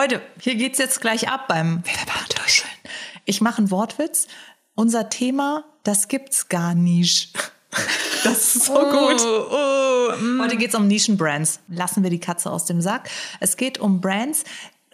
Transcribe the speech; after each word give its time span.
Leute, 0.00 0.22
hier 0.40 0.54
geht's 0.54 0.78
jetzt 0.78 1.00
gleich 1.00 1.28
ab 1.28 1.48
beim 1.48 1.82
Werbehandeln. 1.84 2.38
Ich 3.24 3.40
mache 3.40 3.58
einen 3.58 3.72
Wortwitz. 3.72 4.28
Unser 4.76 5.08
Thema, 5.10 5.64
das 5.82 6.06
gibt's 6.06 6.48
gar 6.48 6.74
nicht. 6.74 7.36
Das 8.24 8.56
ist 8.56 8.64
so 8.64 8.74
Oh, 8.76 8.90
gut. 8.90 9.20
oh, 9.22 10.16
mm. 10.20 10.40
Heute 10.42 10.56
geht's 10.56 10.74
um 10.74 10.88
Nischenbrands. 10.88 11.60
Lassen 11.68 12.02
wir 12.02 12.10
die 12.10 12.18
Katze 12.18 12.50
aus 12.50 12.64
dem 12.64 12.80
Sack. 12.80 13.08
Es 13.38 13.56
geht 13.56 13.78
um 13.78 14.00
Brands. 14.00 14.42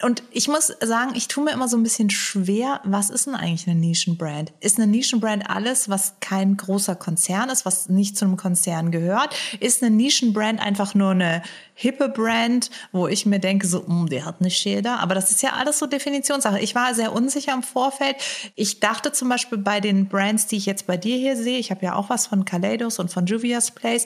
Und 0.05 0.21
ich 0.29 0.47
muss 0.47 0.71
sagen, 0.81 1.13
ich 1.15 1.27
tue 1.27 1.43
mir 1.43 1.51
immer 1.51 1.67
so 1.67 1.77
ein 1.77 1.81
bisschen 1.81 2.11
schwer, 2.11 2.79
was 2.83 3.09
ist 3.09 3.25
denn 3.25 3.33
eigentlich 3.33 3.67
eine 3.67 3.79
Nischenbrand? 3.79 4.53
Ist 4.59 4.77
eine 4.77 4.85
Nischenbrand 4.85 5.49
alles, 5.49 5.89
was 5.89 6.17
kein 6.19 6.57
großer 6.57 6.95
Konzern 6.95 7.49
ist, 7.49 7.65
was 7.65 7.89
nicht 7.89 8.15
zu 8.15 8.25
einem 8.25 8.37
Konzern 8.37 8.91
gehört? 8.91 9.35
Ist 9.59 9.81
eine 9.81 9.89
Nischenbrand 9.95 10.59
einfach 10.59 10.93
nur 10.93 11.09
eine 11.09 11.41
hippe 11.73 12.07
Brand, 12.07 12.69
wo 12.91 13.07
ich 13.07 13.25
mir 13.25 13.39
denke, 13.39 13.65
so, 13.65 13.87
hm, 13.87 14.07
die 14.07 14.23
hat 14.23 14.41
nicht 14.41 14.63
jeder. 14.63 14.99
Aber 14.99 15.15
das 15.15 15.31
ist 15.31 15.41
ja 15.41 15.53
alles 15.53 15.79
so 15.79 15.87
Definitionssache. 15.87 16.59
Ich 16.59 16.75
war 16.75 16.93
sehr 16.93 17.11
unsicher 17.11 17.55
im 17.55 17.63
Vorfeld. 17.63 18.17
Ich 18.53 18.79
dachte 18.79 19.11
zum 19.11 19.29
Beispiel 19.29 19.57
bei 19.57 19.79
den 19.79 20.07
Brands, 20.07 20.45
die 20.45 20.57
ich 20.57 20.67
jetzt 20.67 20.85
bei 20.85 20.97
dir 20.97 21.17
hier 21.17 21.35
sehe, 21.35 21.57
ich 21.57 21.71
habe 21.71 21.83
ja 21.83 21.95
auch 21.95 22.11
was 22.11 22.27
von 22.27 22.45
Kaleidos 22.45 22.99
und 22.99 23.09
von 23.09 23.25
Juvia's 23.25 23.71
Place, 23.71 24.05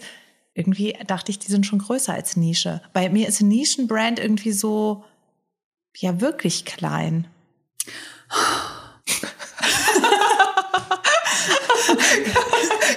irgendwie 0.53 0.95
dachte 1.07 1.29
ich, 1.29 1.39
die 1.39 1.51
sind 1.51 1.65
schon 1.65 1.79
größer 1.79 2.13
als 2.13 2.37
Nische. 2.37 2.81
Bei 2.93 3.09
mir 3.09 3.27
ist 3.27 3.41
Nischenbrand 3.41 4.17
irgendwie 4.17 4.53
so, 4.53 5.03
ja, 5.97 6.21
wirklich 6.21 6.65
klein. 6.65 7.27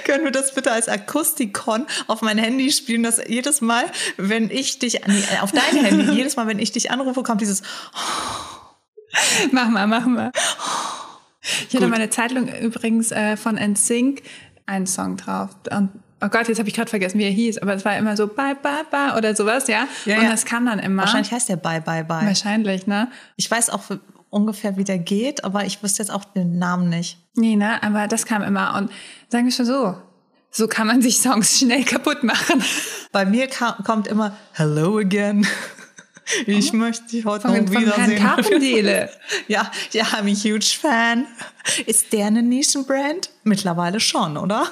Können 0.05 0.25
wir 0.25 0.31
das 0.31 0.53
bitte 0.53 0.71
als 0.71 0.87
Akustikon 0.87 1.87
auf 2.07 2.21
mein 2.21 2.37
Handy 2.37 2.71
spielen, 2.71 3.03
dass 3.03 3.21
jedes 3.27 3.61
Mal, 3.61 3.85
wenn 4.17 4.49
ich 4.51 4.79
dich, 4.79 5.01
nee, 5.07 5.23
auf 5.41 5.51
dein 5.51 5.83
Handy, 5.83 6.11
jedes 6.17 6.35
Mal, 6.35 6.47
wenn 6.47 6.59
ich 6.59 6.71
dich 6.71 6.91
anrufe, 6.91 7.23
kommt 7.23 7.41
dieses, 7.41 7.63
Mach 9.51 9.69
mal, 9.69 9.87
mach 9.87 10.05
mal. 10.05 10.31
Ich 11.41 11.75
hatte 11.75 11.85
Gut. 11.85 11.89
meine 11.89 12.09
Zeitung 12.09 12.47
übrigens 12.47 13.11
äh, 13.11 13.37
von 13.37 13.55
NSYNC 13.55 14.23
einen 14.65 14.87
Song 14.87 15.17
drauf. 15.17 15.49
Und, 15.69 15.89
oh 16.23 16.29
Gott, 16.29 16.47
jetzt 16.47 16.59
habe 16.59 16.69
ich 16.69 16.75
gerade 16.75 16.89
vergessen, 16.89 17.19
wie 17.19 17.23
er 17.23 17.31
hieß, 17.31 17.57
aber 17.59 17.73
es 17.73 17.85
war 17.85 17.97
immer 17.97 18.15
so 18.17 18.27
bye, 18.27 18.55
bye, 18.55 18.83
bye 18.89 19.17
oder 19.17 19.35
sowas, 19.35 19.67
ja. 19.67 19.87
Ja, 20.05 20.17
und 20.17 20.23
ja. 20.23 20.31
das 20.31 20.45
kam 20.45 20.65
dann 20.65 20.79
immer. 20.79 21.03
wahrscheinlich 21.03 21.31
heißt 21.31 21.49
der 21.49 21.57
Bye, 21.57 21.81
Bye, 21.81 22.03
Bye. 22.03 22.25
Wahrscheinlich, 22.25 22.87
ne? 22.87 23.09
Ich 23.35 23.49
weiß 23.49 23.69
auch 23.69 23.81
ungefähr, 24.29 24.77
wie 24.77 24.83
der 24.83 24.97
geht, 24.99 25.43
aber 25.43 25.65
ich 25.65 25.83
wüsste 25.83 26.01
jetzt 26.01 26.09
auch 26.09 26.23
den 26.25 26.57
Namen 26.57 26.89
nicht. 26.89 27.17
Nee, 27.35 27.55
ne? 27.55 27.81
Aber 27.83 28.07
das 28.07 28.25
kam 28.25 28.41
immer. 28.41 28.75
Und 28.75 28.91
sagen 29.29 29.45
wir 29.45 29.51
schon 29.51 29.65
so, 29.65 29.95
so 30.49 30.67
kann 30.67 30.87
man 30.87 31.01
sich 31.01 31.19
Songs 31.19 31.59
schnell 31.59 31.83
kaputt 31.83 32.23
machen. 32.23 32.63
Bei 33.11 33.25
mir 33.25 33.47
ka- 33.47 33.77
kommt 33.85 34.07
immer 34.07 34.35
Hello 34.53 34.97
again. 34.99 35.45
Ich 36.45 36.71
möchte 36.71 37.03
dich 37.09 37.25
heute 37.25 37.49
Von, 37.49 37.65
noch 37.65 37.73
von 37.73 37.83
Herrn 37.83 38.11
wiedersehen. 38.11 38.23
Carpendale. 38.23 39.09
Ja, 39.49 39.69
ja, 39.91 40.05
I'm 40.05 40.31
a 40.31 40.33
huge 40.33 40.73
fan. 40.79 41.25
Ist 41.85 42.13
der 42.13 42.27
eine 42.27 42.41
Nischenbrand? 42.41 43.29
Mittlerweile 43.43 43.99
schon, 43.99 44.37
oder? 44.37 44.67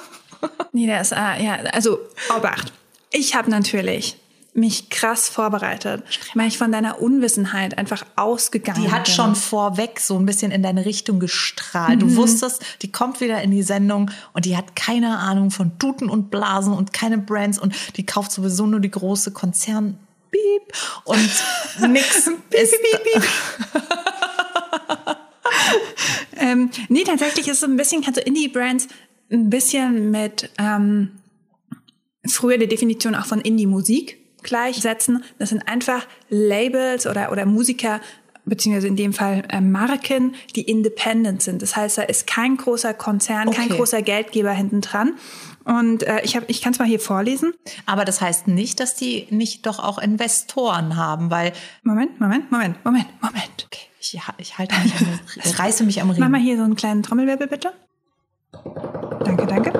Nee, 0.72 0.86
der 0.86 1.00
ist, 1.00 1.12
äh, 1.12 1.44
ja, 1.44 1.56
also, 1.72 1.98
Obacht. 2.36 2.72
Ich 3.10 3.34
habe 3.34 3.50
natürlich 3.50 4.16
mich 4.54 4.90
krass 4.90 5.30
vorbereitet, 5.30 6.02
weil 6.34 6.48
ich 6.48 6.58
von 6.58 6.70
deiner 6.72 7.00
Unwissenheit 7.00 7.78
einfach 7.78 8.04
ausgegangen 8.16 8.82
Die 8.82 8.92
hat 8.92 9.04
bin. 9.04 9.14
schon 9.14 9.34
vorweg 9.34 9.98
so 9.98 10.18
ein 10.18 10.26
bisschen 10.26 10.52
in 10.52 10.62
deine 10.62 10.84
Richtung 10.84 11.20
gestrahlt. 11.20 12.02
Du 12.02 12.16
wusstest, 12.16 12.62
die 12.82 12.92
kommt 12.92 13.20
wieder 13.20 13.40
in 13.40 13.50
die 13.50 13.62
Sendung 13.62 14.10
und 14.34 14.44
die 14.44 14.56
hat 14.56 14.76
keine 14.76 15.18
Ahnung 15.18 15.50
von 15.50 15.72
Duten 15.78 16.10
und 16.10 16.30
Blasen 16.30 16.74
und 16.74 16.92
keine 16.92 17.16
Brands 17.16 17.58
und 17.58 17.74
die 17.96 18.04
kauft 18.04 18.30
sowieso 18.32 18.66
nur 18.66 18.80
die 18.80 18.90
große 18.90 19.30
Konzern. 19.30 19.98
Piep. 20.30 20.72
Und 21.04 21.30
nix 21.90 22.26
ist. 22.50 22.74
Ähm, 26.42 26.70
nee, 26.88 27.04
tatsächlich 27.04 27.46
ist 27.46 27.58
es 27.58 27.64
ein 27.64 27.76
bisschen, 27.76 28.02
kannst 28.02 28.18
du 28.18 28.24
Indie-Brands 28.24 28.88
ein 29.32 29.50
bisschen 29.50 30.10
mit 30.10 30.50
ähm, 30.58 31.12
früher 32.26 32.58
die 32.58 32.68
Definition 32.68 33.14
auch 33.14 33.26
von 33.26 33.40
Indie-Musik 33.40 34.18
gleichsetzen. 34.42 35.24
Das 35.38 35.48
sind 35.50 35.66
einfach 35.68 36.06
Labels 36.28 37.06
oder, 37.06 37.32
oder 37.32 37.46
Musiker, 37.46 38.00
beziehungsweise 38.44 38.88
in 38.88 38.96
dem 38.96 39.12
Fall 39.12 39.44
äh, 39.50 39.60
Marken, 39.60 40.34
die 40.56 40.62
independent 40.62 41.42
sind. 41.42 41.62
Das 41.62 41.76
heißt, 41.76 41.98
da 41.98 42.02
ist 42.02 42.26
kein 42.26 42.56
großer 42.56 42.92
Konzern, 42.94 43.50
kein 43.50 43.66
Okay. 43.66 43.76
großer 43.76 44.02
Geldgeber 44.02 44.50
hinten 44.52 44.80
dran. 44.80 45.14
Und 45.64 46.02
äh, 46.02 46.20
ich, 46.24 46.34
hab, 46.36 46.50
ich 46.50 46.60
kann 46.60 46.72
es 46.72 46.80
mal 46.80 46.88
hier 46.88 46.98
vorlesen. 46.98 47.52
Aber 47.86 48.04
das 48.04 48.20
heißt 48.20 48.48
nicht, 48.48 48.80
dass 48.80 48.96
die 48.96 49.28
nicht 49.30 49.64
doch 49.66 49.78
auch 49.78 49.98
Investoren 49.98 50.96
haben, 50.96 51.30
weil 51.30 51.52
Moment, 51.84 52.18
Moment, 52.20 52.50
Moment, 52.50 52.84
Moment, 52.84 53.06
Moment. 53.22 53.66
okay, 53.66 53.86
ich, 54.00 54.18
ich 54.38 54.58
halte 54.58 54.74
mich 54.82 54.94
am, 54.96 55.20
ich 55.44 55.58
reiße 55.58 55.84
mich 55.84 56.00
am 56.02 56.08
Mach 56.08 56.16
Riemen. 56.16 56.32
mal 56.32 56.40
hier 56.40 56.56
so 56.56 56.64
einen 56.64 56.74
kleinen 56.74 57.04
Trommelwirbel 57.04 57.46
bitte. 57.46 57.72
Danke, 59.24 59.46
danke. 59.46 59.72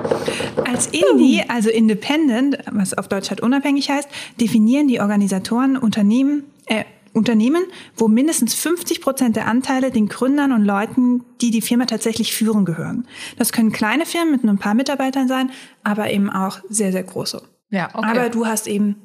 Als 0.65 0.87
Indie, 0.87 1.43
also 1.49 1.71
Independent, 1.71 2.59
was 2.71 2.95
auf 2.95 3.09
Deutsch 3.09 3.31
halt 3.31 3.41
unabhängig 3.41 3.91
heißt, 3.91 4.09
definieren 4.41 4.89
die 4.89 5.01
Organisatoren 5.01 5.77
Unternehmen, 5.77 6.45
äh, 6.67 6.85
Unternehmen, 7.13 7.65
wo 7.97 8.09
mindestens 8.09 8.55
50 8.55 9.03
Prozent 9.03 9.37
der 9.37 9.47
Anteile 9.47 9.91
den 9.91 10.09
Gründern 10.09 10.53
und 10.53 10.65
Leuten, 10.65 11.25
die 11.41 11.51
die 11.51 11.61
Firma 11.61 11.85
tatsächlich 11.85 12.33
führen, 12.33 12.65
gehören. 12.65 13.07
Das 13.37 13.53
können 13.53 13.73
kleine 13.73 14.07
Firmen 14.07 14.33
mit 14.33 14.45
nur 14.45 14.55
ein 14.55 14.59
paar 14.59 14.75
Mitarbeitern 14.75 15.29
sein, 15.29 15.51
aber 15.83 16.11
eben 16.11 16.31
auch 16.31 16.61
sehr, 16.69 16.93
sehr 16.93 17.03
große. 17.03 17.43
Ja, 17.71 17.91
okay. 17.93 18.07
Aber 18.09 18.29
du 18.31 18.47
hast 18.47 18.67
eben 18.67 18.97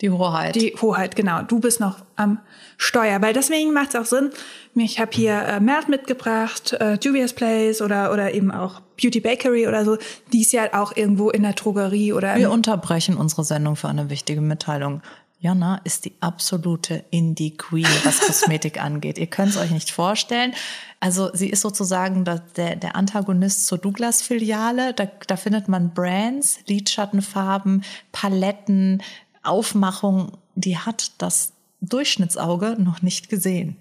die 0.00 0.10
Hoheit. 0.10 0.54
die 0.54 0.74
Hoheit, 0.80 1.16
genau. 1.16 1.42
Du 1.42 1.58
bist 1.60 1.80
noch 1.80 2.04
am 2.16 2.38
Steuer, 2.76 3.22
weil 3.22 3.32
deswegen 3.32 3.72
macht 3.72 3.90
es 3.90 3.96
auch 3.96 4.04
Sinn. 4.04 4.30
Ich 4.74 5.00
habe 5.00 5.10
hier 5.14 5.40
äh, 5.42 5.60
Mert 5.60 5.88
mitgebracht, 5.88 6.74
äh, 6.74 6.98
Juvia's 7.00 7.32
Place 7.32 7.80
oder 7.80 8.12
oder 8.12 8.34
eben 8.34 8.50
auch 8.50 8.80
Beauty 9.00 9.20
Bakery 9.20 9.66
oder 9.66 9.84
so, 9.84 9.96
die 10.32 10.42
ist 10.42 10.52
ja 10.52 10.74
auch 10.74 10.96
irgendwo 10.96 11.30
in 11.30 11.42
der 11.42 11.52
Drogerie 11.52 12.12
oder 12.12 12.36
Wir 12.36 12.50
unterbrechen 12.50 13.16
unsere 13.16 13.44
Sendung 13.44 13.76
für 13.76 13.88
eine 13.88 14.10
wichtige 14.10 14.40
Mitteilung. 14.40 15.02
Jana 15.38 15.80
ist 15.84 16.06
die 16.06 16.14
absolute 16.20 17.04
Indie-Queen, 17.10 17.86
was 18.04 18.20
Kosmetik 18.20 18.80
angeht. 18.82 19.18
Ihr 19.18 19.26
könnt 19.26 19.50
es 19.50 19.58
euch 19.58 19.70
nicht 19.70 19.90
vorstellen. 19.90 20.54
Also 20.98 21.30
sie 21.34 21.50
ist 21.50 21.60
sozusagen 21.60 22.24
der, 22.24 22.38
der, 22.56 22.76
der 22.76 22.96
Antagonist 22.96 23.66
zur 23.66 23.76
Douglas-Filiale. 23.76 24.94
Da, 24.94 25.06
da 25.26 25.36
findet 25.36 25.68
man 25.68 25.92
Brands, 25.92 26.60
Lidschattenfarben, 26.66 27.84
Paletten, 28.12 29.02
Aufmachung. 29.46 30.32
Die 30.54 30.78
hat 30.78 31.12
das 31.18 31.52
Durchschnittsauge 31.80 32.76
noch 32.78 33.02
nicht 33.02 33.28
gesehen. 33.28 33.76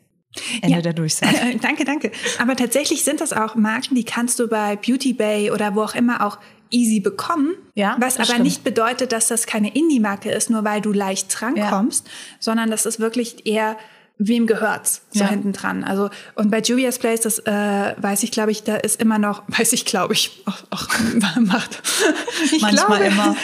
Ende 0.61 0.75
Ja. 0.77 0.81
der 0.81 0.93
Durchsage. 0.93 1.57
Danke, 1.61 1.85
danke. 1.85 2.11
Aber 2.39 2.55
tatsächlich 2.57 3.03
sind 3.05 3.21
das 3.21 3.31
auch 3.31 3.55
Marken, 3.55 3.95
die 3.95 4.03
kannst 4.03 4.37
du 4.39 4.47
bei 4.49 4.75
Beauty 4.75 5.13
Bay 5.13 5.49
oder 5.51 5.75
wo 5.75 5.81
auch 5.83 5.95
immer 5.95 6.25
auch 6.25 6.37
easy 6.71 6.99
bekommen. 6.99 7.53
Ja, 7.73 7.95
was 7.99 8.17
aber 8.17 8.25
stimmt. 8.25 8.43
nicht 8.43 8.63
bedeutet, 8.65 9.13
dass 9.13 9.27
das 9.29 9.45
keine 9.45 9.73
Indie-Marke 9.73 10.29
ist, 10.31 10.49
nur 10.49 10.65
weil 10.65 10.81
du 10.81 10.91
leicht 10.91 11.27
drankommst, 11.39 12.05
sondern 12.39 12.69
das 12.69 12.85
ist 12.85 12.99
wirklich 12.99 13.45
eher 13.45 13.77
wem 14.17 14.47
gehört's 14.47 15.01
so 15.11 15.19
Ja. 15.23 15.29
hinten 15.29 15.51
dran. 15.53 15.83
Also 15.83 16.09
und 16.35 16.49
bei 16.49 16.61
Julia's 16.61 16.99
Place, 16.99 17.21
das 17.21 17.39
äh, 17.39 17.93
weiß 17.97 18.23
ich, 18.23 18.31
glaube 18.31 18.51
ich, 18.51 18.63
da 18.63 18.75
ist 18.75 19.01
immer 19.01 19.19
noch, 19.19 19.43
weiß 19.47 19.73
ich, 19.73 19.85
glaube 19.85 20.13
ich, 20.13 20.41
ach, 20.45 20.63
ach, 20.71 20.87
macht. 21.39 21.81
Ich 22.51 22.61
Manchmal 22.61 22.99
glaube, 22.99 23.03
immer. 23.05 23.35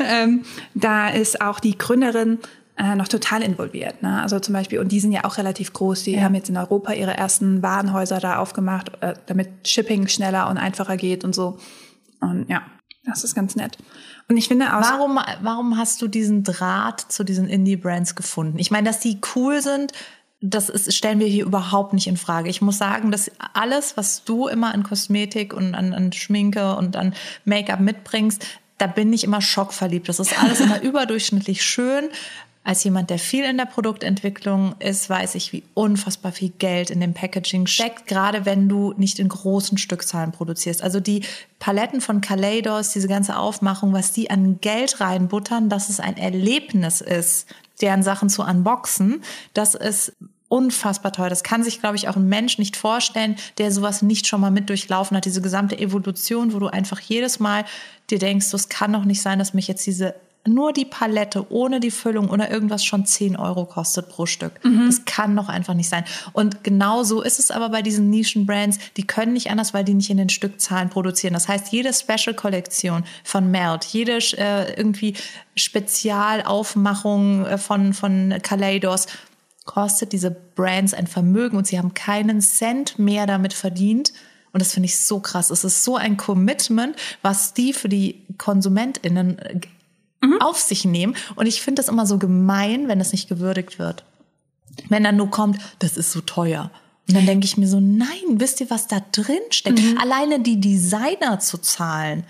ähm, 0.00 0.44
da 0.74 1.08
ist 1.08 1.40
auch 1.40 1.60
die 1.60 1.76
Gründerin 1.76 2.38
äh, 2.76 2.94
noch 2.94 3.08
total 3.08 3.42
involviert. 3.42 4.02
Ne? 4.02 4.22
Also 4.22 4.38
zum 4.40 4.54
Beispiel, 4.54 4.78
und 4.78 4.90
die 4.92 5.00
sind 5.00 5.12
ja 5.12 5.24
auch 5.24 5.36
relativ 5.38 5.72
groß, 5.72 6.04
die 6.04 6.12
Ja. 6.14 6.22
haben 6.22 6.34
jetzt 6.34 6.48
in 6.48 6.56
Europa 6.56 6.92
ihre 6.92 7.16
ersten 7.16 7.62
Warenhäuser 7.62 8.20
da 8.20 8.36
aufgemacht, 8.38 8.92
äh, 9.00 9.14
damit 9.26 9.48
Shipping 9.68 10.06
schneller 10.08 10.48
und 10.48 10.58
einfacher 10.58 10.96
geht 10.96 11.24
und 11.24 11.34
so. 11.34 11.58
Und 12.20 12.46
ja, 12.48 12.62
das 13.08 13.24
ist 13.24 13.34
ganz 13.34 13.56
nett. 13.56 13.76
Und 14.28 14.36
ich 14.36 14.48
finde 14.48 14.76
auch, 14.76 14.82
Warum, 14.82 15.18
warum 15.42 15.76
hast 15.76 16.02
du 16.02 16.08
diesen 16.08 16.44
Draht 16.44 17.00
zu 17.00 17.24
diesen 17.24 17.48
Indie-Brands 17.48 18.14
gefunden? 18.14 18.58
Ich 18.58 18.70
meine, 18.70 18.86
dass 18.86 19.00
die 19.00 19.18
cool 19.34 19.62
sind, 19.62 19.92
das 20.40 20.68
ist, 20.68 20.94
stellen 20.94 21.18
wir 21.18 21.26
hier 21.26 21.44
überhaupt 21.44 21.94
nicht 21.94 22.06
in 22.06 22.16
Frage. 22.16 22.48
Ich 22.48 22.62
muss 22.62 22.78
sagen, 22.78 23.10
dass 23.10 23.30
alles, 23.54 23.96
was 23.96 24.24
du 24.24 24.46
immer 24.46 24.72
an 24.72 24.84
Kosmetik 24.84 25.52
und 25.52 25.74
an, 25.74 25.92
an 25.92 26.12
Schminke 26.12 26.76
und 26.76 26.96
an 26.96 27.14
Make-up 27.44 27.80
mitbringst, 27.80 28.46
da 28.78 28.86
bin 28.86 29.12
ich 29.12 29.24
immer 29.24 29.40
schockverliebt. 29.40 30.08
Das 30.08 30.20
ist 30.20 30.40
alles 30.40 30.60
immer 30.60 30.80
überdurchschnittlich 30.82 31.64
schön. 31.64 32.08
Als 32.68 32.84
jemand, 32.84 33.08
der 33.08 33.18
viel 33.18 33.44
in 33.44 33.56
der 33.56 33.64
Produktentwicklung 33.64 34.74
ist, 34.78 35.08
weiß 35.08 35.36
ich, 35.36 35.54
wie 35.54 35.62
unfassbar 35.72 36.32
viel 36.32 36.50
Geld 36.50 36.90
in 36.90 37.00
dem 37.00 37.14
Packaging 37.14 37.66
steckt, 37.66 38.06
gerade 38.06 38.44
wenn 38.44 38.68
du 38.68 38.92
nicht 38.98 39.18
in 39.18 39.30
großen 39.30 39.78
Stückzahlen 39.78 40.32
produzierst. 40.32 40.82
Also 40.82 41.00
die 41.00 41.22
Paletten 41.60 42.02
von 42.02 42.20
Kaleidos, 42.20 42.90
diese 42.90 43.08
ganze 43.08 43.38
Aufmachung, 43.38 43.94
was 43.94 44.12
die 44.12 44.28
an 44.28 44.60
Geld 44.60 45.00
reinbuttern, 45.00 45.70
dass 45.70 45.88
es 45.88 45.98
ein 45.98 46.18
Erlebnis 46.18 47.00
ist, 47.00 47.46
deren 47.80 48.02
Sachen 48.02 48.28
zu 48.28 48.42
unboxen, 48.42 49.22
das 49.54 49.74
ist 49.74 50.12
unfassbar 50.48 51.14
teuer. 51.14 51.30
Das 51.30 51.42
kann 51.42 51.64
sich, 51.64 51.80
glaube 51.80 51.96
ich, 51.96 52.06
auch 52.08 52.16
ein 52.16 52.28
Mensch 52.28 52.58
nicht 52.58 52.76
vorstellen, 52.76 53.36
der 53.56 53.72
sowas 53.72 54.02
nicht 54.02 54.26
schon 54.26 54.42
mal 54.42 54.50
mit 54.50 54.68
durchlaufen 54.68 55.16
hat. 55.16 55.24
Diese 55.24 55.40
gesamte 55.40 55.78
Evolution, 55.78 56.52
wo 56.52 56.58
du 56.58 56.66
einfach 56.66 57.00
jedes 57.00 57.40
Mal 57.40 57.64
dir 58.10 58.18
denkst, 58.18 58.52
es 58.52 58.68
kann 58.68 58.92
doch 58.92 59.06
nicht 59.06 59.22
sein, 59.22 59.38
dass 59.38 59.54
mich 59.54 59.68
jetzt 59.68 59.86
diese 59.86 60.14
nur 60.46 60.72
die 60.72 60.84
Palette 60.84 61.50
ohne 61.52 61.80
die 61.80 61.90
Füllung 61.90 62.30
oder 62.30 62.50
irgendwas 62.50 62.84
schon 62.84 63.04
10 63.04 63.36
Euro 63.36 63.66
kostet 63.66 64.08
pro 64.08 64.26
Stück. 64.26 64.60
Das 64.86 65.04
kann 65.04 65.36
doch 65.36 65.48
einfach 65.48 65.74
nicht 65.74 65.88
sein. 65.88 66.04
Und 66.32 66.64
genau 66.64 67.02
so 67.02 67.22
ist 67.22 67.38
es 67.38 67.50
aber 67.50 67.68
bei 67.68 67.82
diesen 67.82 68.10
Nischen-Brands. 68.10 68.78
Die 68.96 69.06
können 69.06 69.32
nicht 69.34 69.50
anders, 69.50 69.74
weil 69.74 69.84
die 69.84 69.94
nicht 69.94 70.10
in 70.10 70.16
den 70.16 70.28
Stückzahlen 70.28 70.88
produzieren. 70.90 71.34
Das 71.34 71.48
heißt, 71.48 71.72
jede 71.72 71.92
Special-Kollektion 71.92 73.04
von 73.24 73.50
Melt, 73.50 73.84
jede 73.84 74.18
äh, 74.38 74.74
irgendwie 74.74 75.14
Spezialaufmachung 75.56 77.44
äh, 77.44 77.58
von, 77.58 77.92
von 77.92 78.34
Kaleidos 78.42 79.06
kostet 79.64 80.12
diese 80.12 80.30
Brands 80.30 80.94
ein 80.94 81.06
Vermögen 81.06 81.58
und 81.58 81.66
sie 81.66 81.78
haben 81.78 81.92
keinen 81.92 82.40
Cent 82.40 82.98
mehr 82.98 83.26
damit 83.26 83.52
verdient. 83.52 84.14
Und 84.52 84.62
das 84.62 84.72
finde 84.72 84.86
ich 84.86 84.98
so 84.98 85.20
krass. 85.20 85.50
Es 85.50 85.62
ist 85.62 85.84
so 85.84 85.96
ein 85.96 86.16
Commitment, 86.16 86.96
was 87.20 87.52
die 87.52 87.74
für 87.74 87.90
die 87.90 88.24
KonsumentInnen 88.38 89.38
äh, 89.38 89.60
mhm. 90.20 90.40
auf 90.40 90.58
sich 90.58 90.84
nehmen. 90.84 91.16
Und 91.36 91.46
ich 91.46 91.62
finde 91.62 91.80
das 91.80 91.88
immer 91.88 92.06
so 92.06 92.18
gemein, 92.18 92.88
wenn 92.88 92.98
das 92.98 93.12
nicht 93.12 93.28
gewürdigt 93.28 93.78
wird. 93.78 94.04
Wenn 94.88 95.04
dann 95.04 95.16
nur 95.16 95.30
kommt, 95.30 95.58
das 95.78 95.96
ist 95.96 96.12
so 96.12 96.20
teuer. 96.20 96.70
Und 97.08 97.16
dann 97.16 97.26
denke 97.26 97.46
ich 97.46 97.56
mir 97.56 97.66
so, 97.66 97.80
nein, 97.80 98.38
wisst 98.38 98.60
ihr, 98.60 98.70
was 98.70 98.86
da 98.86 99.00
drin 99.12 99.40
steckt? 99.50 99.80
Mhm. 99.80 99.98
Alleine 99.98 100.40
die 100.40 100.60
Designer 100.60 101.40
zu 101.40 101.58
zahlen, 101.58 102.24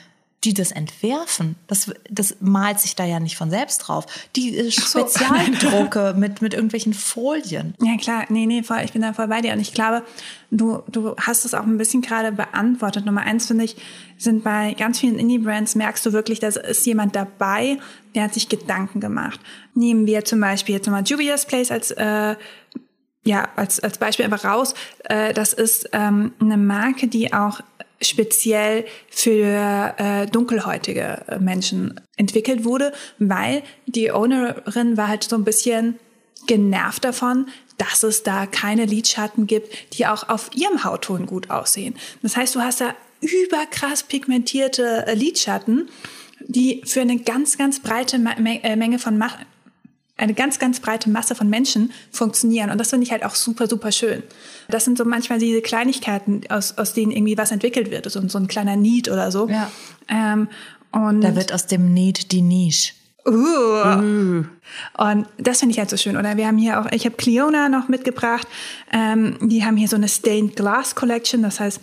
die 0.45 0.55
das 0.55 0.71
entwerfen, 0.71 1.57
das, 1.67 1.91
das 2.09 2.37
malt 2.41 2.79
sich 2.79 2.95
da 2.95 3.05
ja 3.05 3.19
nicht 3.19 3.37
von 3.37 3.51
selbst 3.51 3.79
drauf. 3.79 4.07
Die 4.37 4.57
äh, 4.57 4.71
Spezialdrucke 4.71 6.13
so. 6.15 6.21
mit, 6.21 6.43
mit 6.43 6.55
irgendwelchen 6.55 6.95
Folien. 6.95 7.75
Ja, 7.83 7.97
klar, 7.97 8.25
nee, 8.29 8.47
nee, 8.47 8.63
voll, 8.63 8.81
ich 8.85 8.93
bin 8.93 9.03
da 9.03 9.13
voll 9.13 9.27
bei 9.27 9.41
dir. 9.41 9.53
Und 9.53 9.61
ich 9.61 9.75
glaube, 9.75 10.05
du, 10.53 10.83
du 10.89 11.17
hast 11.17 11.45
es 11.45 11.55
auch 11.55 11.65
ein 11.65 11.77
bisschen 11.77 12.03
gerade 12.03 12.31
beantwortet. 12.31 13.05
Nummer 13.05 13.23
eins 13.23 13.47
finde 13.49 13.65
ich, 13.65 13.77
sind 14.17 14.45
bei 14.45 14.75
ganz 14.75 15.01
vielen 15.01 15.19
Indie-Brands 15.19 15.75
merkst 15.75 16.07
du 16.07 16.13
wirklich, 16.13 16.39
da 16.39 16.49
ist 16.49 16.87
jemand 16.87 17.17
dabei, 17.17 17.79
der 18.15 18.25
hat 18.25 18.35
sich 18.35 18.49
Gedanken 18.49 19.01
gemacht. 19.01 19.41
Nehmen 19.75 20.07
wir 20.07 20.25
zum 20.25 20.41
Beispiel 20.41 20.77
jetzt 20.77 20.87
nochmal 20.87 21.03
Juvia's 21.05 21.47
Place 21.47 21.73
als, 21.73 21.91
äh, 21.91 22.37
ja, 23.25 23.49
als, 23.57 23.81
als 23.81 23.99
Beispiel 23.99 24.25
einfach 24.25 24.45
raus. 24.45 24.75
Äh, 25.05 25.35
das 25.35 25.53
ist 25.53 25.89
ähm, 25.93 26.33
eine 26.41 26.57
Marke, 26.57 27.09
die 27.09 27.33
auch 27.33 27.61
speziell 28.01 28.85
für 29.11 29.95
äh, 29.99 30.27
dunkelhäutige 30.27 31.39
Menschen 31.41 32.01
entwickelt 32.17 32.65
wurde, 32.65 32.93
weil 33.19 33.63
die 33.87 34.13
Ownerin 34.13 34.97
war 34.97 35.09
halt 35.09 35.25
so 35.25 35.37
ein 35.37 35.45
bisschen 35.45 35.99
genervt 36.47 37.05
davon, 37.05 37.47
dass 37.77 38.03
es 38.03 38.23
da 38.23 38.47
keine 38.47 38.85
Lidschatten 38.85 39.47
gibt, 39.47 39.95
die 39.97 40.07
auch 40.07 40.29
auf 40.29 40.51
ihrem 40.55 40.85
Hautton 40.85 41.27
gut 41.27 41.51
aussehen. 41.51 41.95
Das 42.23 42.37
heißt, 42.37 42.55
du 42.55 42.61
hast 42.61 42.81
da 42.81 42.95
überkrass 43.21 44.03
pigmentierte 44.03 45.05
Lidschatten, 45.15 45.89
die 46.41 46.83
für 46.85 47.01
eine 47.01 47.19
ganz, 47.19 47.59
ganz 47.59 47.81
breite 47.81 48.17
äh, 48.17 48.77
Menge 48.77 48.99
von 48.99 49.19
eine 50.19 50.35
ganz, 50.35 50.59
ganz 50.59 50.81
breite 50.81 51.09
Masse 51.09 51.35
von 51.35 51.49
Menschen 51.49 51.93
funktionieren. 52.11 52.71
Und 52.71 52.79
das 52.79 52.91
finde 52.91 53.05
ich 53.05 53.13
halt 53.13 53.25
auch 53.25 53.35
super, 53.35 53.67
super 53.69 53.93
schön. 53.93 54.23
Das 54.69 54.85
sind 54.85 54.99
so 54.99 55.05
manchmal 55.05 55.39
diese 55.39 55.63
Kleinigkeiten, 55.63 56.43
aus, 56.51 56.77
aus 56.77 56.93
denen 56.93 57.13
irgendwie 57.13 57.39
was 57.39 57.53
entwickelt 57.53 57.91
wird. 57.91 58.11
So, 58.11 58.29
so 58.29 58.39
ein 58.39 58.49
kleiner 58.49 58.77
Need 58.77 59.09
oder 59.09 59.31
so. 59.31 59.49
Ja. 59.49 59.71
Ähm, 60.09 60.49
und 60.91 61.21
da 61.21 61.37
wird 61.37 61.53
aus 61.53 61.67
dem 61.67 61.95
Need 61.95 62.33
die 62.33 62.43
Nische. 62.43 62.93
Uh. 63.27 63.31
uh. 63.31 64.45
Und 64.97 65.27
das 65.39 65.61
finde 65.61 65.73
ich 65.73 65.79
halt 65.79 65.91
so 65.91 65.97
schön. 65.97 66.17
Oder 66.17 66.37
wir 66.37 66.47
haben 66.47 66.59
hier 66.59 66.81
auch, 66.81 66.91
ich 66.93 67.05
habe 67.05 67.17
Cleona 67.17 67.69
noch 67.69 67.89
mitgebracht. 67.89 68.49
Ähm, 68.93 69.37
die 69.43 69.65
haben 69.65 69.77
hier 69.77 69.89
so 69.89 69.97
eine 69.97 70.09
Stained 70.09 70.57
Glass 70.57 70.95
Collection. 70.95 71.43
Das 71.43 71.61
heißt, 71.61 71.81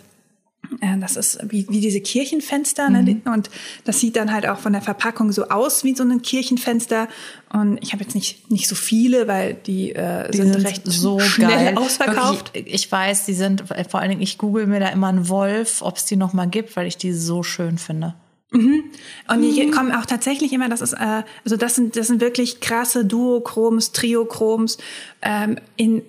das 1.00 1.16
ist 1.16 1.38
wie, 1.48 1.66
wie 1.68 1.80
diese 1.80 2.00
Kirchenfenster. 2.00 2.88
Ne? 2.88 3.02
Mhm. 3.02 3.32
Und 3.32 3.50
das 3.84 4.00
sieht 4.00 4.16
dann 4.16 4.32
halt 4.32 4.46
auch 4.46 4.58
von 4.58 4.72
der 4.72 4.82
Verpackung 4.82 5.32
so 5.32 5.48
aus 5.48 5.84
wie 5.84 5.94
so 5.94 6.02
ein 6.02 6.22
Kirchenfenster. 6.22 7.08
Und 7.52 7.78
ich 7.82 7.92
habe 7.92 8.02
jetzt 8.02 8.14
nicht, 8.14 8.50
nicht 8.50 8.68
so 8.68 8.74
viele, 8.74 9.28
weil 9.28 9.54
die, 9.54 9.92
äh, 9.92 10.30
die 10.30 10.38
sind, 10.38 10.52
sind, 10.52 10.66
recht 10.66 10.82
so 10.84 11.20
schnell 11.20 11.48
geil. 11.48 11.74
ausverkauft. 11.78 12.54
Wirklich, 12.54 12.74
ich 12.74 12.90
weiß, 12.90 13.26
die 13.26 13.34
sind, 13.34 13.64
vor 13.88 14.00
allen 14.00 14.10
Dingen, 14.10 14.22
ich 14.22 14.38
google 14.38 14.66
mir 14.66 14.80
da 14.80 14.88
immer 14.88 15.08
einen 15.08 15.28
Wolf, 15.28 15.82
ob 15.82 15.96
es 15.96 16.04
die 16.04 16.16
noch 16.16 16.32
mal 16.32 16.46
gibt, 16.46 16.76
weil 16.76 16.86
ich 16.86 16.96
die 16.96 17.12
so 17.12 17.42
schön 17.42 17.78
finde. 17.78 18.14
Mhm. 18.50 18.84
Und 19.28 19.42
die 19.42 19.66
mhm. 19.66 19.70
kommen 19.70 19.92
auch 19.92 20.06
tatsächlich 20.06 20.52
immer, 20.52 20.68
das 20.68 20.80
ist, 20.80 20.92
äh, 20.92 21.22
also 21.44 21.56
das 21.56 21.74
sind, 21.74 21.96
das 21.96 22.06
sind 22.06 22.20
wirklich 22.20 22.60
krasse 22.60 23.04
Duochroms, 23.04 23.92
Triochroms 23.92 24.78
ähm, 25.22 25.56
in 25.76 26.02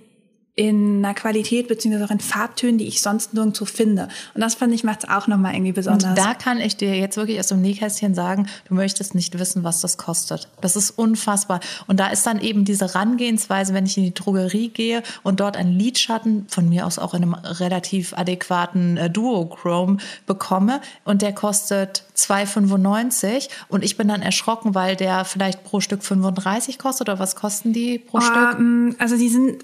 in 0.58 1.06
einer 1.06 1.14
Qualität 1.14 1.68
beziehungsweise 1.68 2.06
auch 2.06 2.12
in 2.12 2.20
Farbtönen, 2.20 2.80
die 2.80 2.88
ich 2.88 3.04
sonst 3.04 3.32
nirgendwo 3.36 3.66
finde. 3.66 4.10
Und 4.34 4.42
das 4.42 4.56
fand 4.56 4.74
ich 4.74 4.84
macht 4.84 5.04
es 5.04 5.10
auch 5.10 5.28
nochmal 5.28 5.54
irgendwie 5.54 5.72
besonders. 5.72 6.10
Und 6.10 6.18
da 6.18 6.34
kann 6.34 6.60
ich 6.60 6.76
dir 6.76 6.96
jetzt 6.98 7.16
wirklich 7.16 7.40
aus 7.40 7.48
dem 7.48 7.62
Nähkästchen 7.62 8.16
sagen, 8.16 8.48
du 8.68 8.74
möchtest 8.74 9.14
nicht 9.14 9.38
wissen, 9.38 9.64
was 9.64 9.82
das 9.82 10.00
kostet. 10.00 10.50
Das 10.60 10.76
ist 10.76 10.90
unfassbar. 10.90 11.60
Und 11.86 12.00
da 12.00 12.08
ist 12.08 12.26
dann 12.26 12.42
eben 12.42 12.66
diese 12.66 12.96
Rangehensweise, 12.96 13.76
wenn 13.76 13.86
ich 13.86 13.98
in 13.98 14.04
die 14.06 14.16
Drogerie 14.16 14.70
gehe 14.70 15.04
und 15.22 15.42
dort 15.42 15.58
einen 15.58 15.74
Lidschatten, 15.74 16.48
von 16.50 16.68
mir 16.68 16.88
aus 16.88 16.98
auch 16.98 17.14
in 17.14 17.22
einem 17.22 17.36
relativ 17.36 18.14
adäquaten 18.18 18.98
äh, 18.98 19.12
Duochrome 19.12 19.98
bekomme 20.26 20.82
und 21.06 21.22
der 21.22 21.34
kostet 21.34 22.04
2,95 22.16 23.50
und 23.68 23.84
ich 23.84 23.96
bin 23.96 24.08
dann 24.08 24.24
erschrocken, 24.24 24.74
weil 24.74 24.96
der 24.96 25.24
vielleicht 25.24 25.64
pro 25.64 25.82
Stück 25.82 26.04
35 26.04 26.80
kostet 26.80 27.10
oder 27.10 27.20
was 27.20 27.36
kosten 27.36 27.74
die 27.74 28.00
pro 28.00 28.18
uh, 28.18 28.22
Stück? 28.22 28.60
Mm, 28.60 28.96
also 28.98 29.18
die 29.18 29.30
sind 29.30 29.64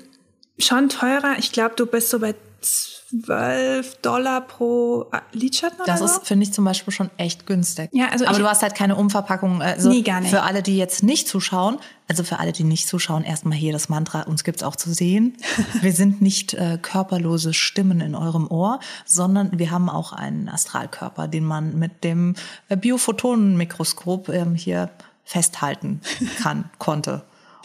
schon 0.58 0.90
teurer. 0.90 1.36
Ich 1.38 1.52
glaube, 1.52 1.74
du 1.76 1.86
bist 1.86 2.10
so 2.10 2.20
bei 2.20 2.36
12 2.64 4.02
Dollar 4.02 4.42
pro 4.42 5.12
Lidschatten 5.34 5.80
Das 5.86 6.00
so? 6.00 6.06
ist, 6.06 6.26
finde 6.26 6.46
ich 6.46 6.54
zum 6.54 6.66
Beispiel 6.66 6.94
schon 6.94 7.10
echt 7.18 7.46
günstig. 7.46 7.90
Ja, 7.94 8.08
also 8.10 8.26
Aber 8.26 8.40
du 8.40 8.48
hast 8.48 8.62
halt 8.64 8.74
keine 8.74 8.96
Umverpackung. 8.96 9.62
Also 9.62 9.90
nee, 9.90 10.02
gar 10.02 10.22
nicht. 10.22 10.32
Für 10.32 10.44
alle, 10.44 10.64
die 10.64 10.78
jetzt 10.78 11.04
nicht 11.04 11.28
zuschauen, 11.28 11.78
also 12.08 12.24
für 12.24 12.40
alle, 12.40 12.54
die 12.54 12.64
nicht 12.64 12.88
zuschauen, 12.88 13.24
erstmal 13.24 13.58
hier 13.58 13.74
das 13.74 13.90
Mantra, 13.90 14.24
uns 14.24 14.44
gibt's 14.44 14.64
auch 14.64 14.76
zu 14.76 14.94
sehen. 14.94 15.38
Wir 15.82 15.94
sind 15.94 16.22
nicht 16.22 16.54
äh, 16.54 16.80
körperlose 16.82 17.54
Stimmen 17.54 18.02
in 18.02 18.16
eurem 18.16 18.50
Ohr, 18.50 18.80
sondern 19.06 19.60
wir 19.60 19.72
haben 19.72 19.90
auch 19.90 20.14
einen 20.14 20.50
Astralkörper, 20.50 21.28
den 21.28 21.46
man 21.46 21.78
mit 21.78 22.04
dem 22.04 22.36
äh, 22.70 22.78
Biophotonenmikroskop 22.78 24.30
ähm, 24.30 24.56
hier 24.56 24.90
festhalten 25.24 26.02
kann, 26.42 26.70
konnte. 26.80 27.24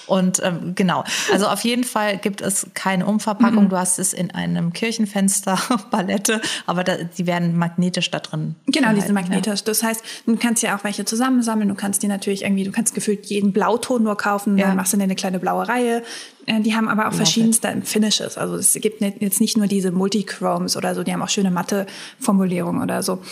Und 0.09 0.41
ähm, 0.43 0.73
genau, 0.75 1.05
also 1.33 1.47
auf 1.47 1.63
jeden 1.63 1.85
Fall 1.85 2.19
gibt 2.19 2.41
es 2.41 2.67
keine 2.75 3.07
Umverpackung. 3.07 3.65
Mhm. 3.65 3.69
Du 3.69 3.77
hast 3.77 3.99
es 3.99 4.13
in 4.13 4.31
einem 4.31 4.73
Kirchenfenster, 4.73 5.59
Palette, 5.91 6.41
aber 6.67 6.83
da, 6.83 6.97
die 6.97 7.27
werden 7.27 7.57
magnetisch 7.57 8.11
da 8.11 8.19
drin. 8.19 8.55
Genau, 8.67 8.93
die 8.93 9.01
sind 9.01 9.13
magnetisch. 9.13 9.61
Ja. 9.61 9.65
Das 9.67 9.83
heißt, 9.83 10.03
du 10.27 10.37
kannst 10.37 10.63
ja 10.63 10.77
auch 10.77 10.85
welche 10.85 11.05
zusammensammeln. 11.05 11.69
Du 11.69 11.75
kannst 11.75 12.03
die 12.03 12.09
natürlich 12.09 12.43
irgendwie, 12.43 12.65
du 12.65 12.73
kannst 12.73 12.95
gefühlt 12.95 13.27
jeden 13.27 13.53
Blauton 13.53 14.03
nur 14.03 14.17
kaufen. 14.17 14.59
Ja. 14.59 14.69
Dann 14.69 14.77
machst 14.77 14.93
du 14.93 14.97
dir 14.97 15.05
eine 15.05 15.15
kleine 15.15 15.39
blaue 15.39 15.69
Reihe. 15.69 16.03
Äh, 16.47 16.61
die 16.61 16.75
haben 16.75 16.89
aber 16.89 17.09
auch 17.09 17.13
verschiedenste 17.13 17.83
Finishes. 17.85 18.39
Also 18.39 18.57
es 18.57 18.75
gibt 18.81 19.01
jetzt 19.03 19.41
nicht 19.41 19.57
nur 19.57 19.67
diese 19.67 19.93
Multichromes 19.93 20.77
oder 20.77 20.95
so, 20.95 21.03
die 21.03 21.13
haben 21.13 21.23
auch 21.23 21.29
schöne 21.29 21.51
matte 21.51 21.87
Formulierungen 22.19 22.83
oder 22.83 23.03
so. 23.03 23.23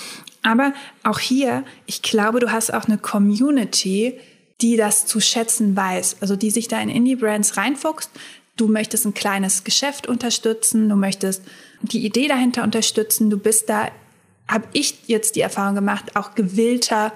Aber 0.42 0.72
auch 1.02 1.18
hier, 1.18 1.64
ich 1.86 2.02
glaube, 2.02 2.38
du 2.38 2.52
hast 2.52 2.72
auch 2.72 2.84
eine 2.84 2.98
Community, 2.98 4.14
die 4.60 4.76
das 4.76 5.06
zu 5.06 5.20
schätzen 5.20 5.76
weiß, 5.76 6.16
also 6.20 6.36
die 6.36 6.50
sich 6.50 6.68
da 6.68 6.80
in 6.80 6.88
Indie-Brands 6.88 7.56
reinfuchst. 7.56 8.10
Du 8.56 8.68
möchtest 8.68 9.04
ein 9.04 9.14
kleines 9.14 9.64
Geschäft 9.64 10.06
unterstützen, 10.06 10.88
du 10.88 10.96
möchtest 10.96 11.42
die 11.82 12.04
Idee 12.06 12.26
dahinter 12.26 12.62
unterstützen, 12.62 13.28
du 13.28 13.36
bist 13.36 13.68
da, 13.68 13.90
habe 14.48 14.66
ich 14.72 15.00
jetzt 15.06 15.36
die 15.36 15.42
Erfahrung 15.42 15.74
gemacht, 15.74 16.16
auch 16.16 16.34
gewillter, 16.34 17.12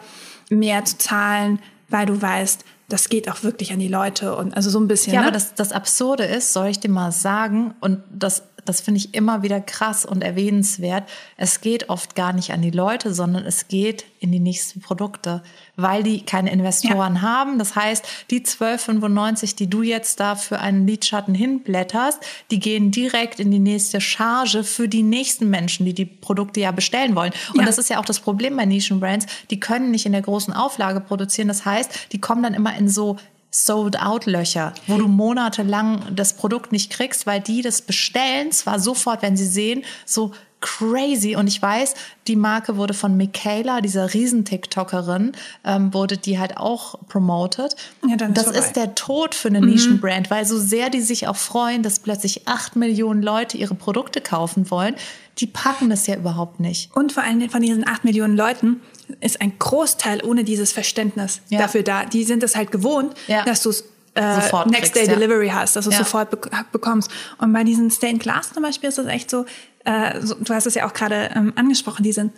mehr 0.50 0.84
zu 0.84 0.98
zahlen, 0.98 1.60
weil 1.88 2.06
du 2.06 2.20
weißt, 2.20 2.64
das 2.90 3.08
geht 3.08 3.30
auch 3.30 3.42
wirklich 3.42 3.72
an 3.72 3.78
die 3.78 3.88
Leute 3.88 4.36
und 4.36 4.54
also 4.54 4.68
so 4.68 4.80
ein 4.80 4.88
bisschen. 4.88 5.14
Ja, 5.14 5.20
ne? 5.20 5.26
aber 5.28 5.32
das, 5.32 5.54
das 5.54 5.72
Absurde 5.72 6.24
ist, 6.24 6.52
soll 6.52 6.66
ich 6.66 6.80
dir 6.80 6.90
mal 6.90 7.12
sagen, 7.12 7.74
und 7.80 8.02
das 8.10 8.42
das 8.70 8.80
finde 8.80 8.98
ich 8.98 9.14
immer 9.14 9.42
wieder 9.42 9.60
krass 9.60 10.06
und 10.06 10.22
erwähnenswert. 10.22 11.02
Es 11.36 11.60
geht 11.60 11.88
oft 11.88 12.14
gar 12.14 12.32
nicht 12.32 12.52
an 12.52 12.62
die 12.62 12.70
Leute, 12.70 13.12
sondern 13.12 13.44
es 13.44 13.66
geht 13.66 14.04
in 14.20 14.30
die 14.30 14.38
nächsten 14.38 14.80
Produkte, 14.80 15.42
weil 15.74 16.04
die 16.04 16.24
keine 16.24 16.52
Investoren 16.52 17.16
ja. 17.16 17.22
haben. 17.22 17.58
Das 17.58 17.74
heißt, 17.74 18.06
die 18.30 18.42
12,95, 18.42 19.56
die 19.56 19.68
du 19.68 19.82
jetzt 19.82 20.20
da 20.20 20.36
für 20.36 20.60
einen 20.60 20.86
Lidschatten 20.86 21.34
hinblätterst, 21.34 22.20
die 22.52 22.60
gehen 22.60 22.92
direkt 22.92 23.40
in 23.40 23.50
die 23.50 23.58
nächste 23.58 24.00
Charge 24.00 24.62
für 24.62 24.86
die 24.86 25.02
nächsten 25.02 25.50
Menschen, 25.50 25.84
die 25.84 25.94
die 25.94 26.06
Produkte 26.06 26.60
ja 26.60 26.70
bestellen 26.70 27.16
wollen. 27.16 27.32
Und 27.52 27.60
ja. 27.60 27.66
das 27.66 27.78
ist 27.78 27.90
ja 27.90 27.98
auch 27.98 28.04
das 28.04 28.20
Problem 28.20 28.56
bei 28.56 28.66
Nischenbrands. 28.66 29.26
Die 29.50 29.58
können 29.58 29.90
nicht 29.90 30.06
in 30.06 30.12
der 30.12 30.22
großen 30.22 30.54
Auflage 30.54 31.00
produzieren. 31.00 31.48
Das 31.48 31.64
heißt, 31.64 32.12
die 32.12 32.20
kommen 32.20 32.44
dann 32.44 32.54
immer 32.54 32.76
in 32.76 32.88
so 32.88 33.16
Sold-out-Löcher, 33.50 34.74
wo 34.86 34.96
du 34.96 35.08
monatelang 35.08 36.02
das 36.14 36.34
Produkt 36.34 36.72
nicht 36.72 36.90
kriegst, 36.90 37.26
weil 37.26 37.40
die 37.40 37.62
das 37.62 37.82
bestellen, 37.82 38.52
zwar 38.52 38.78
sofort, 38.78 39.22
wenn 39.22 39.36
sie 39.36 39.46
sehen, 39.46 39.84
so 40.04 40.32
crazy. 40.60 41.36
Und 41.36 41.46
ich 41.46 41.60
weiß, 41.60 41.94
die 42.26 42.36
Marke 42.36 42.76
wurde 42.76 42.94
von 42.94 43.16
Michaela, 43.16 43.80
dieser 43.80 44.12
Riesen-TikTokerin, 44.12 45.32
ähm, 45.64 45.94
wurde 45.94 46.16
die 46.18 46.38
halt 46.38 46.56
auch 46.56 46.98
promoted. 47.08 47.74
Ja, 48.06 48.16
dann 48.16 48.34
das 48.34 48.44
vorbei. 48.44 48.58
ist 48.58 48.76
der 48.76 48.94
Tod 48.94 49.34
für 49.34 49.48
eine 49.48 49.60
Mhm. 49.60 49.68
Nischenbrand, 49.70 50.30
weil 50.30 50.44
so 50.44 50.58
sehr 50.58 50.90
die 50.90 51.00
sich 51.00 51.28
auch 51.28 51.36
freuen, 51.36 51.82
dass 51.82 51.98
plötzlich 52.00 52.46
acht 52.48 52.76
Millionen 52.76 53.22
Leute 53.22 53.56
ihre 53.56 53.74
Produkte 53.74 54.20
kaufen 54.20 54.70
wollen, 54.70 54.94
die 55.38 55.46
packen 55.46 55.88
das 55.90 56.06
ja 56.06 56.16
überhaupt 56.16 56.60
nicht. 56.60 56.94
Und 56.94 57.12
vor 57.12 57.22
allem 57.22 57.48
von 57.48 57.62
diesen 57.62 57.86
acht 57.88 58.04
Millionen 58.04 58.36
Leuten 58.36 58.80
ist 59.20 59.40
ein 59.40 59.58
Großteil 59.58 60.22
ohne 60.24 60.44
dieses 60.44 60.72
Verständnis 60.72 61.40
Ja. 61.48 61.58
dafür 61.60 61.82
da. 61.82 62.04
Die 62.04 62.24
sind 62.24 62.42
es 62.42 62.54
halt 62.56 62.70
gewohnt, 62.70 63.14
Ja. 63.26 63.44
dass 63.44 63.62
du 63.62 63.70
es 63.70 63.84
äh, 64.14 64.34
Sofort 64.42 64.66
Next 64.66 64.96
Day 64.96 65.04
kriegst, 65.04 65.08
ja. 65.12 65.14
Delivery 65.14 65.48
hast, 65.50 65.76
dass 65.76 65.84
du 65.84 65.90
es 65.92 65.96
Ja. 65.98 66.04
sofort 66.04 66.30
bek 66.30 66.50
bekommst. 66.72 67.10
Und 67.38 67.52
bei 67.52 67.62
diesen 67.62 67.92
Stained 67.92 68.20
Glass 68.20 68.52
zum 68.52 68.64
Beispiel 68.64 68.88
ist 68.88 68.98
es 68.98 69.06
echt 69.06 69.30
so, 69.30 69.46
äh, 69.84 70.20
so 70.20 70.34
du 70.34 70.54
hast 70.54 70.66
es 70.66 70.74
ja 70.74 70.86
auch 70.86 70.92
gerade 70.92 71.30
ähm, 71.34 71.52
angesprochen, 71.56 72.02
die 72.02 72.12
sind 72.12 72.32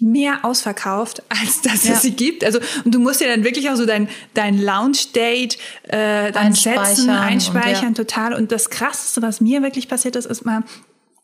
mehr 0.00 0.44
ausverkauft, 0.44 1.22
als 1.28 1.62
dass 1.62 1.84
Ja. 1.84 1.94
es 1.94 2.02
sie 2.02 2.12
gibt. 2.12 2.44
Also 2.44 2.58
und 2.84 2.94
du 2.94 2.98
musst 2.98 3.20
dir 3.20 3.28
dann 3.28 3.44
wirklich 3.44 3.70
auch 3.70 3.76
so 3.76 3.86
dein, 3.86 4.08
dein 4.34 4.60
Lounge-Date 4.60 5.58
äh, 5.84 6.32
dann 6.32 6.46
Einspeichern 6.46 6.86
setzen, 6.86 7.10
und 7.10 7.16
einspeichern, 7.16 7.88
ja. 7.88 7.94
total. 7.94 8.34
Und 8.34 8.52
das 8.52 8.70
Krasseste, 8.70 9.22
was 9.22 9.40
mir 9.40 9.62
wirklich 9.62 9.88
passiert 9.88 10.16
ist, 10.16 10.26
ist 10.26 10.44
mal, 10.44 10.64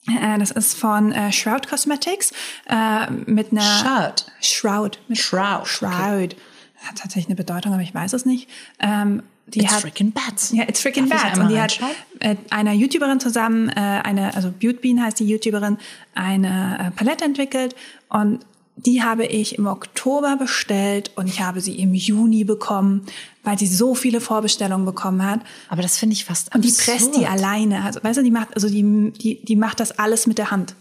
äh, 0.07 0.39
das 0.39 0.51
ist 0.53 0.75
von 0.79 1.13
äh, 1.13 1.33
Shroud 1.33 1.69
Cosmetics 1.69 2.33
äh, 2.69 3.11
mit 3.27 3.53
einer 3.53 3.63
Shroud. 3.63 4.27
Shroud. 4.41 4.99
Mit 5.09 5.19
Shroud, 5.19 5.67
Shroud. 5.67 6.37
Hat 6.85 6.97
tatsächlich 6.97 7.27
eine 7.27 7.35
bedeutung, 7.35 7.73
aber 7.73 7.83
ich 7.83 7.93
weiß 7.95 8.13
es 8.13 8.25
nicht. 8.25 8.49
Ähm, 8.79 9.23
die 9.55 9.61
It's 9.61 9.73
hat, 9.73 9.81
freaking 9.83 10.13
bats. 10.13 10.53
ja, 10.53 10.65
it's 10.69 10.81
freaking 10.81 11.09
Darf 11.09 11.23
bad. 11.23 11.33
einmal 11.33 11.47
Und 11.47 11.53
die 11.55 11.61
hat 11.61 11.81
äh, 12.21 12.37
einer 12.51 12.73
YouTuberin 12.73 13.21
zusammen, 13.21 13.69
äh, 13.71 13.73
eine, 13.75 14.35
also 14.35 14.51
Beauty 14.51 14.79
Bean 14.81 15.03
heißt 15.03 15.19
die 15.21 15.25
YouTuberin, 15.27 15.79
eine 16.15 16.79
äh, 16.79 16.91
Palette 16.97 17.25
entwickelt 17.25 17.75
und 18.09 18.41
die 18.77 19.03
habe 19.03 19.27
ich 19.27 19.59
im 19.59 19.67
Oktober 19.67 20.37
bestellt 20.37 21.11
und 21.17 21.27
ich 21.27 21.41
habe 21.41 21.61
sie 21.61 21.75
im 21.81 21.95
Juni 21.95 22.45
bekommen, 22.45 23.05
weil 23.43 23.59
sie 23.59 23.67
so 23.67 23.97
viele 23.97 24.21
Vorbestellungen 24.21 24.87
bekommen 24.87 25.25
hat. 25.25 25.41
Aber 25.69 25.83
das 25.83 25.99
finde 25.99 26.13
ich 26.15 26.25
fast 26.25 26.55
Und 26.55 26.65
die 26.65 26.69
absurd. 26.69 26.87
presst 26.87 27.17
die 27.17 27.27
alleine. 27.27 27.83
Also, 27.85 27.99
weißt 28.05 28.19
du, 28.19 28.23
die 28.23 28.31
macht, 28.31 28.55
also 28.55 28.69
die, 28.69 29.11
die, 29.13 29.45
die 29.45 29.57
macht 29.57 29.81
das 29.81 29.99
alles 29.99 30.29
mit 30.29 30.39
der 30.39 30.53
Hand. 30.53 30.77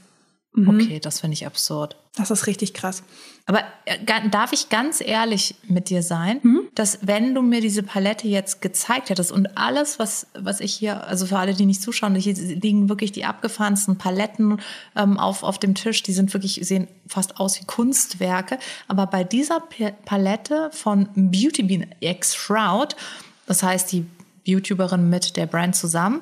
Okay, 0.65 0.99
das 0.99 1.19
finde 1.19 1.35
ich 1.35 1.45
absurd. 1.45 1.97
Das 2.15 2.31
ist 2.31 2.47
richtig 2.47 2.73
krass. 2.73 3.03
Aber 3.45 3.59
äh, 3.85 4.29
darf 4.31 4.51
ich 4.51 4.69
ganz 4.69 5.01
ehrlich 5.01 5.55
mit 5.67 5.89
dir 5.89 6.01
sein, 6.01 6.39
Mhm. 6.41 6.61
dass 6.73 6.99
wenn 7.03 7.35
du 7.35 7.43
mir 7.43 7.61
diese 7.61 7.83
Palette 7.83 8.27
jetzt 8.27 8.59
gezeigt 8.61 9.11
hättest 9.11 9.31
und 9.31 9.55
alles, 9.55 9.99
was, 9.99 10.25
was 10.33 10.59
ich 10.59 10.73
hier, 10.73 11.05
also 11.05 11.27
für 11.27 11.37
alle, 11.37 11.53
die 11.53 11.67
nicht 11.67 11.81
zuschauen, 11.81 12.15
hier 12.15 12.33
liegen 12.33 12.89
wirklich 12.89 13.11
die 13.11 13.25
abgefahrensten 13.25 13.99
Paletten 13.99 14.59
ähm, 14.95 15.19
auf, 15.19 15.43
auf 15.43 15.59
dem 15.59 15.75
Tisch, 15.75 16.01
die 16.01 16.13
sind 16.13 16.33
wirklich, 16.33 16.59
sehen 16.63 16.87
fast 17.07 17.39
aus 17.39 17.61
wie 17.61 17.65
Kunstwerke. 17.65 18.57
Aber 18.87 19.05
bei 19.05 19.23
dieser 19.23 19.61
Palette 20.05 20.71
von 20.73 21.09
Beauty 21.15 21.63
Bean 21.63 21.85
X 21.99 22.35
Shroud, 22.35 22.95
das 23.45 23.61
heißt 23.61 23.91
die 23.91 24.05
YouTuberin 24.43 25.07
mit 25.09 25.37
der 25.37 25.45
Brand 25.45 25.75
zusammen, 25.75 26.21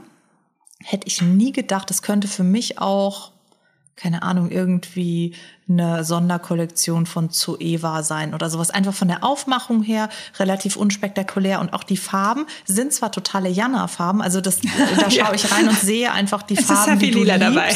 hätte 0.83 1.07
ich 1.07 1.21
nie 1.21 1.53
gedacht, 1.53 1.89
das 1.89 2.01
könnte 2.01 2.27
für 2.27 2.43
mich 2.43 2.79
auch 2.79 3.31
keine 3.95 4.23
Ahnung, 4.23 4.51
irgendwie 4.51 5.35
eine 5.67 6.03
Sonderkollektion 6.03 7.05
von 7.07 7.31
Zoeva 7.31 8.03
sein 8.03 8.33
oder 8.35 8.49
sowas. 8.51 8.69
Einfach 8.69 8.93
von 8.93 9.07
der 9.07 9.23
Aufmachung 9.23 9.81
her 9.81 10.09
relativ 10.37 10.75
unspektakulär 10.75 11.59
und 11.59 11.73
auch 11.73 11.83
die 11.83 11.97
Farben 11.97 12.45
sind 12.65 12.93
zwar 12.93 13.11
totale 13.11 13.49
Jana-Farben, 13.49 14.21
also 14.21 14.41
das, 14.41 14.59
da 14.99 15.07
Ja. 15.07 15.25
schaue 15.25 15.35
ich 15.35 15.51
rein 15.51 15.67
und 15.67 15.77
sehe 15.79 16.11
einfach 16.11 16.43
die 16.43 16.53
Es 16.53 16.61
ist 16.61 16.67
Farben, 16.67 16.83
sehr 16.85 16.95
die 16.97 17.11
du 17.11 17.19
Lila 17.19 17.35
liebst, 17.35 17.55
dabei. 17.55 17.75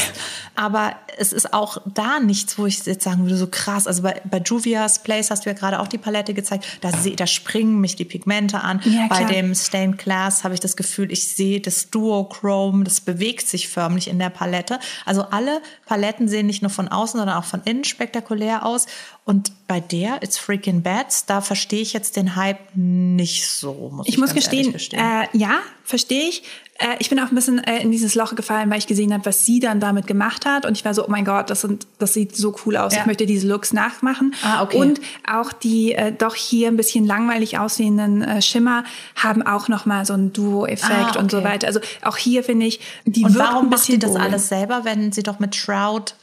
aber 0.56 0.96
es 1.18 1.34
ist 1.34 1.54
auch 1.54 1.80
da 1.86 2.20
nichts, 2.20 2.58
wo 2.60 2.66
ich 2.68 2.86
jetzt 2.86 3.04
sagen 3.04 3.24
würde, 3.24 3.36
so 3.38 3.48
krass. 3.48 3.88
Also 3.88 4.04
bei, 4.04 4.22
bei 4.30 4.38
Juvia's 4.40 5.02
Place 5.02 5.32
hast 5.32 5.46
du 5.46 5.50
ja 5.50 5.56
gerade 5.56 5.80
auch 5.80 5.88
die 5.88 5.98
Palette 5.98 6.34
gezeigt, 6.36 6.66
da, 6.82 6.92
seh, 6.92 7.16
da 7.16 7.26
springen 7.28 7.82
mich 7.82 7.96
die 7.96 8.06
Pigmente 8.06 8.62
an. 8.62 8.82
Ja, 8.86 9.08
bei 9.08 9.24
dem 9.24 9.56
Stained 9.56 9.98
Glass 9.98 10.44
habe 10.44 10.54
ich 10.54 10.60
das 10.60 10.78
Gefühl, 10.78 11.12
ich 11.12 11.28
sehe 11.36 11.60
das 11.60 11.90
Duochrome, 11.90 12.84
das 12.84 13.02
bewegt 13.02 13.48
sich 13.48 13.68
förmlich 13.68 14.08
in 14.08 14.20
der 14.20 14.30
Palette. 14.30 14.80
Also 15.06 15.24
alle 15.24 15.62
Paletten 15.88 16.28
sehen 16.30 16.46
nicht 16.46 16.62
nur 16.62 16.70
von 16.72 16.88
außen, 16.88 17.18
sondern 17.20 17.36
auch 17.38 17.46
von 17.46 17.62
innen 17.66 17.79
spektakulär 17.84 18.66
aus. 18.66 18.86
Und 19.26 19.52
bei 19.68 19.80
der, 19.80 20.24
It's 20.24 20.38
Freaking 20.38 20.82
Bats, 20.82 21.26
da 21.26 21.42
verstehe 21.42 21.82
ich 21.82 21.94
jetzt 21.94 22.16
den 22.16 22.36
Hype 22.36 22.60
nicht 22.76 23.48
so. 23.48 23.92
Muss 23.94 24.08
ich, 24.08 24.14
Ich 24.14 24.20
muss 24.20 24.34
gestehen, 24.34 24.74
äh, 24.94 25.38
ja, 25.38 25.60
verstehe 25.84 26.28
ich. 26.30 26.44
Äh, 26.80 26.96
ich 27.00 27.10
bin 27.10 27.20
auch 27.20 27.30
ein 27.30 27.36
bisschen 27.36 27.64
äh, 27.64 27.82
in 27.82 27.92
dieses 27.92 28.16
Loch 28.16 28.34
gefallen, 28.36 28.72
weil 28.72 28.80
ich 28.80 28.88
gesehen 28.88 29.14
habe, 29.14 29.26
was 29.26 29.46
sie 29.46 29.60
dann 29.60 29.80
damit 29.80 30.08
gemacht 30.08 30.46
hat. 30.46 30.66
Und 30.66 30.78
ich 30.78 30.86
war 30.86 30.94
so, 30.94 31.06
oh 31.06 31.10
mein 31.10 31.26
Gott, 31.26 31.50
das, 31.50 31.62
sind, 31.62 31.86
das 32.00 32.14
sieht 32.14 32.36
so 32.36 32.56
cool 32.66 32.78
aus. 32.78 32.96
Ja. 32.96 33.02
Ich 33.02 33.06
möchte 33.06 33.26
diese 33.26 33.48
Looks 33.48 33.74
nachmachen. 33.74 34.34
Ah, 34.44 34.64
okay. 34.64 34.78
Und 34.78 35.02
auch 35.32 35.54
die 35.54 35.94
äh, 35.94 36.12
doch 36.12 36.36
hier 36.36 36.70
ein 36.70 36.78
bisschen 36.78 37.06
langweilig 37.06 37.60
aussehenden 37.60 38.24
äh, 38.24 38.42
Schimmer 38.42 38.84
haben 39.16 39.46
auch 39.46 39.68
noch 39.68 39.86
mal 39.86 40.06
so 40.06 40.14
einen 40.14 40.34
Duo-Effekt 40.34 41.18
Ah, 41.18 41.20
und 41.20 41.30
so 41.30 41.38
okay. 41.38 41.48
weiter. 41.48 41.68
Also 41.68 41.82
auch 42.02 42.18
hier 42.18 42.44
finde 42.44 42.66
ich, 42.66 42.80
die 43.06 43.26
Und 43.26 43.38
warum 43.38 43.66
ein 43.66 43.70
macht 43.70 43.84
sie 43.84 43.98
bisschen 43.98 44.14
das 44.14 44.20
alles 44.20 44.50
selber, 44.50 44.86
wenn 44.86 45.12
sie 45.12 45.22
doch 45.22 45.40
mit 45.40 45.56
Shroud 45.56 46.16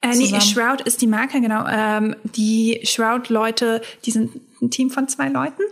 Äh, 0.00 0.14
nee, 0.14 0.40
Shroud 0.40 0.80
ist 0.82 1.02
die 1.02 1.06
Marke, 1.08 1.40
genau. 1.40 1.64
Ähm, 1.68 2.14
die 2.22 2.80
Shroud-Leute, 2.84 3.82
die 4.04 4.12
sind 4.12 4.40
ein 4.62 4.70
Team 4.70 4.90
von 4.90 5.08
zwei 5.08 5.28
Leuten. 5.28 5.62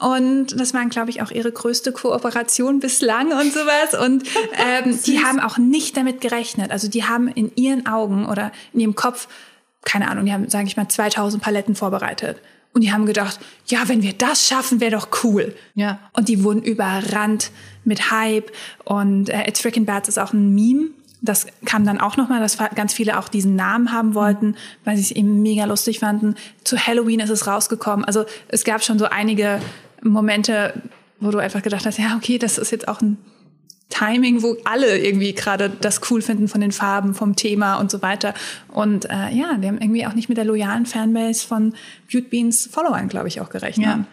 Und 0.00 0.58
das 0.58 0.74
waren, 0.74 0.88
glaube 0.88 1.10
ich, 1.10 1.22
auch 1.22 1.30
ihre 1.30 1.52
größte 1.52 1.92
Kooperation 1.92 2.80
bislang 2.80 3.32
und 3.32 3.52
sowas. 3.52 3.94
Und 4.04 4.24
ähm, 4.84 4.98
die 5.04 5.22
haben 5.24 5.40
auch 5.40 5.58
nicht 5.58 5.96
damit 5.96 6.20
gerechnet. 6.20 6.70
Also 6.70 6.88
die 6.88 7.04
haben 7.04 7.28
in 7.28 7.52
ihren 7.54 7.86
Augen 7.86 8.26
oder 8.26 8.50
in 8.72 8.80
ihrem 8.80 8.94
Kopf, 8.96 9.28
keine 9.84 10.10
Ahnung, 10.10 10.24
die 10.26 10.32
haben, 10.32 10.48
sage 10.48 10.66
ich 10.66 10.76
mal, 10.76 10.88
2000 10.88 11.42
Paletten 11.42 11.76
vorbereitet. 11.76 12.40
Und 12.72 12.82
die 12.82 12.92
haben 12.92 13.06
gedacht, 13.06 13.38
ja, 13.68 13.88
wenn 13.88 14.02
wir 14.02 14.12
das 14.12 14.46
schaffen, 14.46 14.80
wäre 14.80 14.90
doch 14.90 15.08
cool. 15.24 15.54
Ja. 15.74 15.98
Und 16.12 16.28
die 16.28 16.42
wurden 16.44 16.62
überrannt 16.62 17.50
mit 17.84 18.10
Hype. 18.10 18.52
Und 18.84 19.30
äh, 19.30 19.48
It's 19.48 19.60
Freaking 19.60 19.86
Bats 19.86 20.08
ist 20.08 20.18
auch 20.18 20.32
ein 20.32 20.54
Meme. 20.54 20.90
Das 21.22 21.46
kam 21.64 21.84
dann 21.84 22.00
auch 22.00 22.16
nochmal, 22.16 22.40
dass 22.40 22.58
ganz 22.74 22.92
viele 22.92 23.18
auch 23.18 23.28
diesen 23.28 23.56
Namen 23.56 23.92
haben 23.92 24.14
wollten, 24.14 24.54
weil 24.84 24.96
sie 24.96 25.02
es 25.02 25.10
eben 25.10 25.42
mega 25.42 25.64
lustig 25.64 26.00
fanden. 26.00 26.34
Zu 26.62 26.78
Halloween 26.78 27.20
ist 27.20 27.30
es 27.30 27.46
rausgekommen. 27.46 28.04
Also 28.04 28.24
es 28.48 28.64
gab 28.64 28.84
schon 28.84 28.98
so 28.98 29.06
einige 29.06 29.60
Momente, 30.02 30.74
wo 31.20 31.30
du 31.30 31.38
einfach 31.38 31.62
gedacht 31.62 31.86
hast, 31.86 31.98
ja, 31.98 32.16
okay, 32.16 32.38
das 32.38 32.58
ist 32.58 32.70
jetzt 32.70 32.88
auch 32.88 33.00
ein 33.00 33.18
Timing, 33.88 34.42
wo 34.42 34.56
alle 34.64 34.98
irgendwie 34.98 35.32
gerade 35.32 35.70
das 35.70 36.00
cool 36.10 36.20
finden 36.20 36.48
von 36.48 36.60
den 36.60 36.72
Farben, 36.72 37.14
vom 37.14 37.36
Thema 37.36 37.76
und 37.76 37.90
so 37.90 38.02
weiter. 38.02 38.34
Und 38.68 39.04
äh, 39.06 39.30
ja, 39.30 39.56
die 39.56 39.68
haben 39.68 39.78
irgendwie 39.78 40.06
auch 40.06 40.12
nicht 40.14 40.28
mit 40.28 40.36
der 40.36 40.44
loyalen 40.44 40.86
Fanbase 40.86 41.46
von 41.46 41.72
Beauty 42.10 42.28
Beans 42.28 42.68
Followern, 42.70 43.08
glaube 43.08 43.28
ich, 43.28 43.40
auch 43.40 43.48
gerechnet. 43.48 43.86
Ja. 43.86 44.04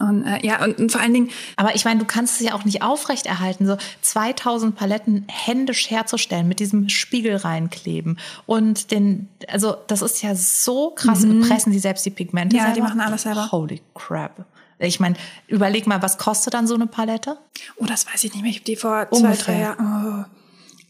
Und 0.00 0.24
äh, 0.26 0.44
ja, 0.44 0.64
und, 0.64 0.78
und 0.78 0.92
vor 0.92 1.00
allen 1.00 1.14
Dingen, 1.14 1.30
Aber 1.56 1.74
ich 1.74 1.84
meine, 1.84 2.00
du 2.00 2.06
kannst 2.06 2.40
es 2.40 2.46
ja 2.46 2.54
auch 2.54 2.64
nicht 2.64 2.82
aufrechterhalten, 2.82 3.66
so 3.66 3.76
2000 4.02 4.74
Paletten 4.74 5.24
händisch 5.28 5.90
herzustellen, 5.90 6.48
mit 6.48 6.58
diesem 6.60 6.88
Spiegel 6.88 7.36
reinkleben. 7.36 8.18
Und 8.46 8.90
den, 8.90 9.28
also 9.48 9.76
das 9.86 10.02
ist 10.02 10.22
ja 10.22 10.34
so 10.34 10.90
krass. 10.90 11.24
Pressen 11.46 11.72
die 11.72 11.78
selbst 11.78 12.04
die 12.04 12.10
Pigmente 12.10 12.56
Mhm. 12.56 12.62
Ja, 12.62 12.68
die 12.68 12.74
selber? 12.74 12.88
machen 12.88 13.00
alles 13.00 13.22
selber. 13.22 13.50
Holy 13.52 13.80
crap. 13.94 14.44
Ich 14.78 15.00
meine, 15.00 15.16
überleg 15.46 15.86
mal, 15.86 16.02
was 16.02 16.18
kostet 16.18 16.52
dann 16.54 16.66
so 16.66 16.74
eine 16.74 16.86
Palette? 16.86 17.38
oh, 17.76 17.86
das 17.86 18.06
weiß 18.06 18.24
ich 18.24 18.32
nicht 18.34 18.42
mehr, 18.42 18.50
ich 18.50 18.58
habe 18.58 18.64
die 18.66 18.76
vor 18.76 19.08
zwei, 19.10 19.16
Ungefähr. 19.16 19.54
drei 19.54 19.60
Jahren. 19.60 20.26
Oh. 20.28 20.35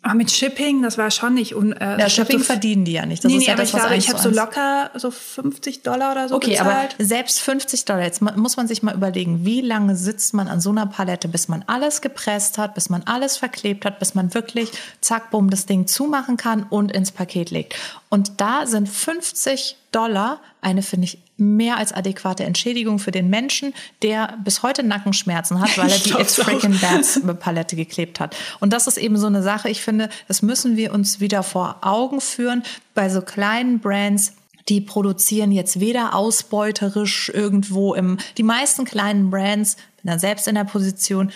Aber 0.06 0.14
mit 0.14 0.30
Shipping, 0.30 0.82
das 0.82 0.98
war 0.98 1.10
schon 1.10 1.34
nicht. 1.34 1.56
Un, 1.56 1.72
äh, 1.72 1.84
Ja, 1.84 1.96
glaub, 1.96 2.10
Shipping 2.10 2.38
so, 2.38 2.44
verdienen 2.44 2.84
die 2.84 2.92
ja 2.92 3.04
nicht. 3.06 3.25
Das 3.25 3.28
nee, 3.30 3.38
ist 3.38 3.40
nee, 3.40 3.46
ja 3.48 3.54
aber 3.54 3.62
das, 3.62 3.70
ich 3.70 3.75
was 3.75 3.80
glaube, 3.82 3.96
ich 3.96 4.08
habe 4.08 4.18
so 4.22 4.30
locker 4.30 4.90
so 4.94 5.10
50 5.10 5.82
Dollar 5.82 6.12
oder 6.12 6.28
so 6.28 6.36
Okay, 6.36 6.58
aber 6.60 6.70
bezahlt. 6.70 6.96
selbst 7.00 7.40
50 7.40 7.84
Dollar. 7.86 8.02
Jetzt 8.04 8.22
muss 8.22 8.56
man 8.56 8.68
sich 8.68 8.84
mal 8.84 8.94
überlegen, 8.94 9.44
wie 9.44 9.62
lange 9.62 9.96
sitzt 9.96 10.32
man 10.32 10.46
an 10.46 10.60
so 10.60 10.70
einer 10.70 10.86
Palette, 10.86 11.26
bis 11.26 11.48
man 11.48 11.64
alles 11.66 12.02
gepresst 12.02 12.56
hat, 12.56 12.75
bis 12.76 12.88
man 12.88 13.02
alles 13.02 13.36
verklebt 13.36 13.84
hat, 13.84 13.98
bis 13.98 14.14
man 14.14 14.32
wirklich 14.32 14.70
zack, 15.00 15.32
bumm, 15.32 15.50
das 15.50 15.66
Ding 15.66 15.88
zumachen 15.88 16.36
kann 16.36 16.62
und 16.62 16.92
ins 16.92 17.10
Paket 17.10 17.50
legt. 17.50 17.75
Und 18.08 18.40
da 18.40 18.66
sind 18.66 18.88
50 18.88 19.76
Dollar 19.90 20.38
eine, 20.60 20.82
finde 20.82 21.06
ich, 21.06 21.18
mehr 21.36 21.76
als 21.76 21.92
adäquate 21.92 22.44
Entschädigung 22.44 22.98
für 22.98 23.10
den 23.10 23.28
Menschen, 23.28 23.74
der 24.02 24.38
bis 24.42 24.62
heute 24.62 24.82
Nackenschmerzen 24.82 25.60
hat, 25.60 25.76
weil 25.76 25.90
er 25.90 25.98
die 26.04 26.12
It's. 26.12 26.36
Freaking 26.36 26.78
Bats 26.80 27.20
Palette 27.40 27.76
geklebt 27.76 28.20
hat. 28.20 28.36
Und 28.60 28.72
das 28.72 28.86
ist 28.86 28.96
eben 28.96 29.16
so 29.16 29.26
eine 29.26 29.42
Sache, 29.42 29.68
ich 29.68 29.82
finde, 29.82 30.08
das 30.28 30.42
müssen 30.42 30.76
wir 30.76 30.92
uns 30.92 31.20
wieder 31.20 31.42
vor 31.42 31.78
Augen 31.82 32.20
führen 32.20 32.62
bei 32.94 33.08
so 33.08 33.20
kleinen 33.20 33.80
Brands, 33.80 34.32
die 34.68 34.80
produzieren 34.80 35.52
jetzt 35.52 35.78
weder 35.78 36.14
ausbeuterisch 36.14 37.30
irgendwo 37.32 37.94
im, 37.94 38.18
die 38.36 38.42
meisten 38.42 38.84
kleinen 38.84 39.30
Brands, 39.30 39.76
bin 40.02 40.10
da 40.12 40.18
selbst 40.18 40.48
in 40.48 40.54
der 40.54 40.64
Position, 40.64 41.30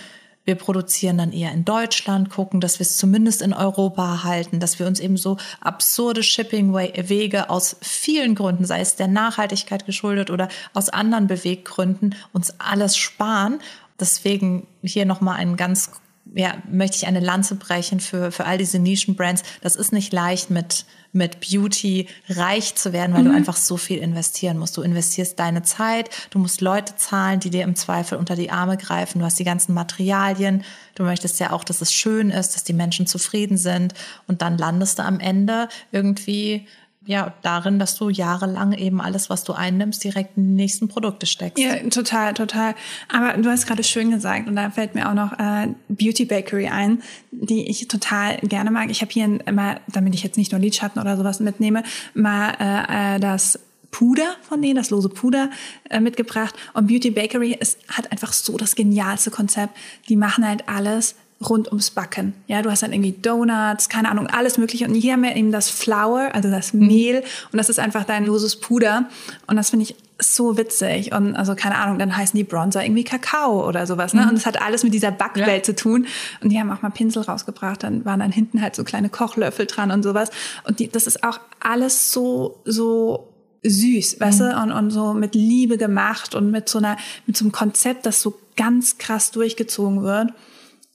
wir 0.45 0.55
produzieren 0.55 1.19
dann 1.19 1.33
eher 1.33 1.53
in 1.53 1.65
Deutschland, 1.65 2.31
gucken, 2.31 2.61
dass 2.61 2.79
wir 2.79 2.87
es 2.87 2.97
zumindest 2.97 3.43
in 3.43 3.53
Europa 3.53 4.25
halten, 4.25 4.59
dass 4.59 4.79
wir 4.79 4.87
uns 4.87 4.99
eben 4.99 5.17
so 5.17 5.37
absurde 5.61 6.23
Shipping-Wege 6.23 7.51
aus 7.51 7.77
vielen 7.83 8.35
Gründen, 8.35 8.65
sei 8.65 8.81
es 8.81 8.97
der 8.97 9.09
Nachhaltigkeit 9.09 9.87
geschuldet 9.87 10.31
oder 10.31 10.49
aus 10.73 10.89
anderen 10.89 11.27
Beweggründen, 11.27 12.15
uns 12.33 12.55
alles 12.59 12.97
sparen. 12.97 13.61
Deswegen 13.99 14.67
hier 14.83 15.05
nochmal 15.05 15.37
ein 15.37 15.57
ganz 15.57 15.91
ja, 16.35 16.55
möchte 16.71 16.97
ich 16.97 17.07
eine 17.07 17.21
Lanze 17.21 17.57
brechen 17.57 18.01
für, 18.01 18.31
für 18.31 18.45
all 18.45 18.59
diese 18.59 18.79
Nischenbrands. 18.79 19.43
Das 19.63 19.77
ist 19.77 19.93
nicht 19.93 20.13
leicht 20.13 20.51
mit, 20.51 20.85
mit 21.13 21.41
Beauty 21.41 22.07
reich 22.29 22.75
zu 22.75 22.93
werden, 22.93 23.15
weil 23.15 23.23
mhm. 23.23 23.31
du 23.31 23.35
einfach 23.35 23.57
so 23.57 23.77
viel 23.77 23.99
investieren 23.99 24.59
musst. 24.59 24.77
Du 24.77 24.83
investierst 24.83 25.39
deine 25.39 25.63
Zeit, 25.63 26.11
du 26.31 26.39
musst 26.39 26.61
Leute 26.61 26.97
zahlen, 26.97 27.41
die 27.41 27.51
dir 27.51 27.65
im 27.65 27.75
Zweifel 27.75 28.19
unter 28.19 28.37
die 28.37 28.51
Arme 28.51 28.77
greifen. 28.77 29.19
Du 29.19 29.25
hast 29.25 29.39
die 29.39 29.45
ganzen 29.45 29.75
Materialien. 29.75 30.65
Du 30.95 31.03
möchtest 31.03 31.41
ja 31.41 31.53
auch, 31.53 31.65
dass 31.65 31.81
es 31.81 31.93
schön 31.93 32.31
ist, 32.31 32.55
dass 32.55 32.65
die 32.65 32.73
Menschen 32.73 33.07
zufrieden 33.07 33.57
sind. 33.57 33.95
Und 34.27 34.43
dann 34.43 34.59
landest 34.59 34.99
du 34.99 35.03
am 35.03 35.21
Ende 35.21 35.69
irgendwie 35.93 36.67
ja 37.11 37.35
darin, 37.43 37.79
dass 37.79 37.97
du 37.97 38.09
jahrelang 38.09 38.73
eben 38.73 39.01
alles, 39.01 39.31
was 39.31 39.45
du 39.45 39.53
einnimmst, 39.53 40.03
direkt 40.03 40.37
in 40.37 40.49
die 40.49 40.55
nächsten 40.55 40.89
Produkte 40.89 41.27
steckst. 41.27 41.59
Ja, 41.59 41.77
total, 41.91 42.35
total. 42.35 42.75
Aber 43.09 43.41
du 43.41 43.51
hast 43.51 43.67
gerade 43.67 43.85
schön 43.85 44.11
gesagt 44.11 44.49
und 44.49 44.57
da 44.57 44.71
fällt 44.71 44.95
mir 44.95 45.09
auch 45.09 45.15
noch 45.15 45.33
äh, 45.33 45.69
Beauty 45.89 46.25
Bakery 46.25 46.69
ein, 46.69 47.03
die 47.31 47.69
ich 47.69 47.89
total 47.89 48.39
gerne 48.39 48.71
mag. 48.71 48.91
Ich 48.91 49.03
habe 49.03 49.11
hier 49.11 49.29
mal, 49.53 49.81
damit 49.89 50.15
ich 50.15 50.23
jetzt 50.23 50.39
nicht 50.39 50.53
nur 50.53 50.61
Lidschatten 50.61 51.01
oder 51.01 51.17
sowas 51.17 51.41
mitnehme, 51.41 51.83
mal 52.15 52.55
äh, 52.61 53.17
äh, 53.17 53.21
das 53.21 53.59
Puder 53.91 54.37
von 54.43 54.63
denen, 54.63 54.77
das 54.77 54.91
lose 54.91 55.09
Puder 55.09 55.51
äh, 55.89 56.01
mitgebracht. 56.01 56.55
Und 56.75 56.87
Beauty 56.87 57.11
Bakery 57.11 57.57
ist, 57.59 57.79
hat 57.89 58.11
einfach 58.13 58.33
so 58.33 58.57
das 58.57 58.77
genialste 58.77 59.31
Konzept. 59.31 59.77
Die 60.09 60.17
machen 60.17 60.47
halt 60.47 60.69
alles 60.69 61.17
rund 61.49 61.69
ums 61.69 61.91
Backen. 61.91 62.35
Ja, 62.49 62.61
du 62.61 62.71
hast 62.71 62.83
dann 62.83 62.93
irgendwie 62.93 63.13
Donuts, 63.13 63.89
keine 63.89 64.11
Ahnung, 64.11 64.27
alles 64.27 64.59
mögliche. 64.59 64.87
Und 64.87 64.95
hier 64.95 65.15
haben 65.15 65.23
wir 65.23 65.35
eben 65.35 65.53
das 65.53 65.71
Flour, 65.71 66.35
also 66.35 66.51
das 66.51 66.75
mhm. 66.75 66.87
Mehl. 66.87 67.25
Und 67.51 67.57
das 67.57 67.71
ist 67.71 67.79
einfach 67.79 68.05
dein 68.05 68.27
loses 68.27 68.57
Puder. 68.57 69.07
Und 69.47 69.57
das 69.57 69.71
finde 69.71 69.85
ich 69.85 69.97
so 70.19 70.59
witzig. 70.59 71.13
Und 71.13 71.35
also 71.35 71.55
keine 71.55 71.77
Ahnung, 71.77 71.99
dann 71.99 72.15
heißen 72.15 72.37
die 72.37 72.45
Bronzer 72.45 72.85
irgendwie 72.85 73.05
Kakao 73.05 73.67
oder 73.67 73.87
sowas. 73.87 74.13
Ne? 74.13 74.23
Mhm. 74.23 74.29
Und 74.29 74.35
das 74.35 74.45
hat 74.45 74.61
alles 74.61 74.85
mit 74.85 74.93
dieser 74.93 75.13
Backwelt 75.13 75.49
ja. 75.49 75.63
zu 75.63 75.75
tun. 75.75 76.07
Und 76.43 76.51
die 76.51 76.61
haben 76.61 76.71
auch 76.71 76.83
mal 76.83 76.91
Pinsel 76.91 77.23
rausgebracht. 77.23 77.83
Dann 77.85 78.05
waren 78.05 78.21
dann 78.21 78.33
hinten 78.33 78.61
halt 78.61 78.77
so 78.77 78.85
kleine 78.85 79.09
Kochlöffel 79.09 79.65
dran 79.65 79.91
und 79.91 80.03
sowas. 80.03 80.31
Und 80.65 80.79
die, 80.79 80.89
das 80.89 81.07
ist 81.07 81.25
auch 81.25 81.41
alles 81.59 82.13
so, 82.13 82.61
so 82.67 83.29
süß, 83.63 84.21
weißt 84.21 84.41
mhm. 84.41 84.45
du, 84.45 84.63
und, 84.63 84.73
und 84.73 84.91
so 84.91 85.15
mit 85.15 85.35
Liebe 85.35 85.79
gemacht 85.79 86.35
und 86.35 86.51
mit 86.51 86.69
so 86.69 86.79
einer, 86.79 86.97
mit 87.27 87.37
so 87.37 87.45
einem 87.45 87.53
Konzept, 87.53 88.07
das 88.07 88.23
so 88.23 88.39
ganz 88.57 88.99
krass 88.99 89.31
durchgezogen 89.31 90.03
wird. 90.03 90.33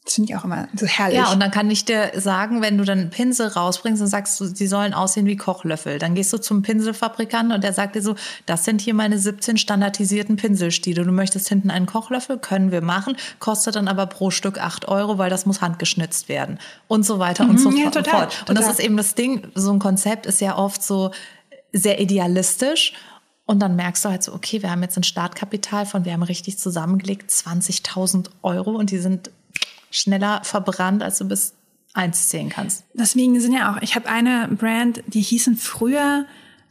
Das 0.05 0.13
finde 0.13 0.31
ich 0.31 0.37
auch 0.37 0.43
immer 0.43 0.67
so 0.75 0.85
herrlich. 0.85 1.17
Ja, 1.17 1.31
und 1.31 1.39
dann 1.39 1.49
kann 1.49 1.69
ich 1.71 1.83
dir 1.83 2.11
sagen, 2.13 2.61
wenn 2.61 2.77
du 2.77 2.83
dann 2.83 3.09
Pinsel 3.09 3.47
rausbringst 3.47 4.03
und 4.03 4.07
sagst, 4.07 4.37
sie 4.37 4.67
sollen 4.67 4.93
aussehen 4.93 5.25
wie 5.25 5.35
Kochlöffel, 5.35 5.97
dann 5.97 6.13
gehst 6.13 6.31
du 6.31 6.37
zum 6.37 6.61
Pinselfabrikanten 6.61 7.55
und 7.55 7.63
der 7.63 7.73
sagt 7.73 7.95
dir 7.95 8.03
so, 8.03 8.15
das 8.45 8.65
sind 8.65 8.81
hier 8.81 8.93
meine 8.93 9.17
17 9.17 9.57
standardisierten 9.57 10.35
Pinselstile. 10.35 11.03
Du 11.03 11.11
möchtest 11.11 11.49
hinten 11.49 11.71
einen 11.71 11.87
Kochlöffel, 11.87 12.37
können 12.37 12.71
wir 12.71 12.81
machen, 12.81 13.17
kostet 13.39 13.77
dann 13.77 13.87
aber 13.87 14.05
pro 14.05 14.29
Stück 14.29 14.59
8 14.59 14.87
Euro, 14.87 15.17
weil 15.17 15.31
das 15.31 15.47
muss 15.47 15.61
handgeschnitzt 15.61 16.29
werden 16.29 16.59
und 16.87 17.03
so 17.03 17.17
weiter 17.17 17.45
mhm, 17.45 17.49
und 17.49 17.57
so 17.57 17.71
ja, 17.71 17.89
total, 17.89 18.03
fort. 18.03 18.31
Total. 18.31 18.49
Und 18.49 18.59
das 18.59 18.69
ist 18.69 18.79
eben 18.79 18.97
das 18.97 19.15
Ding, 19.15 19.47
so 19.55 19.71
ein 19.71 19.79
Konzept 19.79 20.27
ist 20.27 20.39
ja 20.39 20.55
oft 20.55 20.83
so 20.83 21.09
sehr 21.73 21.99
idealistisch 21.99 22.93
und 23.47 23.59
dann 23.59 23.75
merkst 23.75 24.05
du 24.05 24.09
halt 24.09 24.23
so, 24.23 24.33
okay, 24.33 24.61
wir 24.61 24.71
haben 24.71 24.81
jetzt 24.81 24.97
ein 24.97 25.03
Startkapital 25.03 25.85
von, 25.85 26.03
wir 26.03 26.13
haben 26.13 26.23
richtig 26.23 26.57
zusammengelegt, 26.57 27.29
20.000 27.29 28.29
Euro 28.41 28.71
und 28.71 28.91
die 28.91 28.97
sind 28.97 29.29
schneller 29.99 30.41
verbrannt, 30.43 31.03
als 31.03 31.17
du 31.17 31.27
bis 31.27 31.53
eins 31.93 32.29
zählen 32.29 32.49
kannst. 32.49 32.83
Deswegen 32.93 33.39
sind 33.39 33.53
ja 33.53 33.73
auch, 33.73 33.81
ich 33.81 33.95
habe 33.95 34.09
eine 34.09 34.49
Brand, 34.51 35.01
die 35.07 35.21
hießen 35.21 35.55
früher 35.55 36.25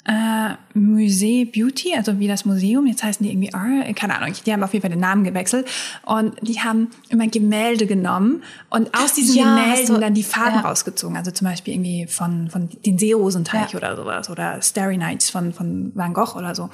äh, 0.04 0.78
Musée 0.78 1.50
Beauty, 1.50 1.95
also 1.97 2.19
wie 2.19 2.28
das 2.28 2.45
Museum, 2.45 2.87
jetzt 2.87 3.02
heißen 3.02 3.25
die 3.25 3.33
irgendwie 3.33 3.49
R, 3.54 3.95
keine 3.95 4.16
Ahnung, 4.19 4.35
die 4.45 4.52
haben 4.52 4.62
auf 4.62 4.75
jeden 4.75 4.83
Fall 4.83 4.90
den 4.90 5.00
Namen 5.00 5.25
gewechselt 5.25 5.66
und 6.04 6.35
die 6.43 6.61
haben 6.61 6.90
immer 7.09 7.26
Gemälde 7.26 7.87
genommen 7.87 8.43
und 8.69 8.95
aus 8.95 9.14
diesen 9.14 9.37
ja, 9.37 9.45
Gemälden 9.45 9.87
so, 9.87 9.99
dann 9.99 10.12
die 10.12 10.23
Farben 10.23 10.57
ja. 10.57 10.61
rausgezogen, 10.61 11.16
also 11.16 11.31
zum 11.31 11.47
Beispiel 11.47 11.73
irgendwie 11.73 12.07
von, 12.07 12.50
von 12.50 12.69
den 12.85 12.99
Seerosenteich 12.99 13.73
ja. 13.73 13.78
oder 13.78 13.97
sowas 13.97 14.28
oder 14.28 14.61
Starry 14.61 14.99
Nights 14.99 15.31
von, 15.31 15.54
von 15.54 15.93
Van 15.95 16.12
Gogh 16.12 16.37
oder 16.37 16.54
so. 16.54 16.69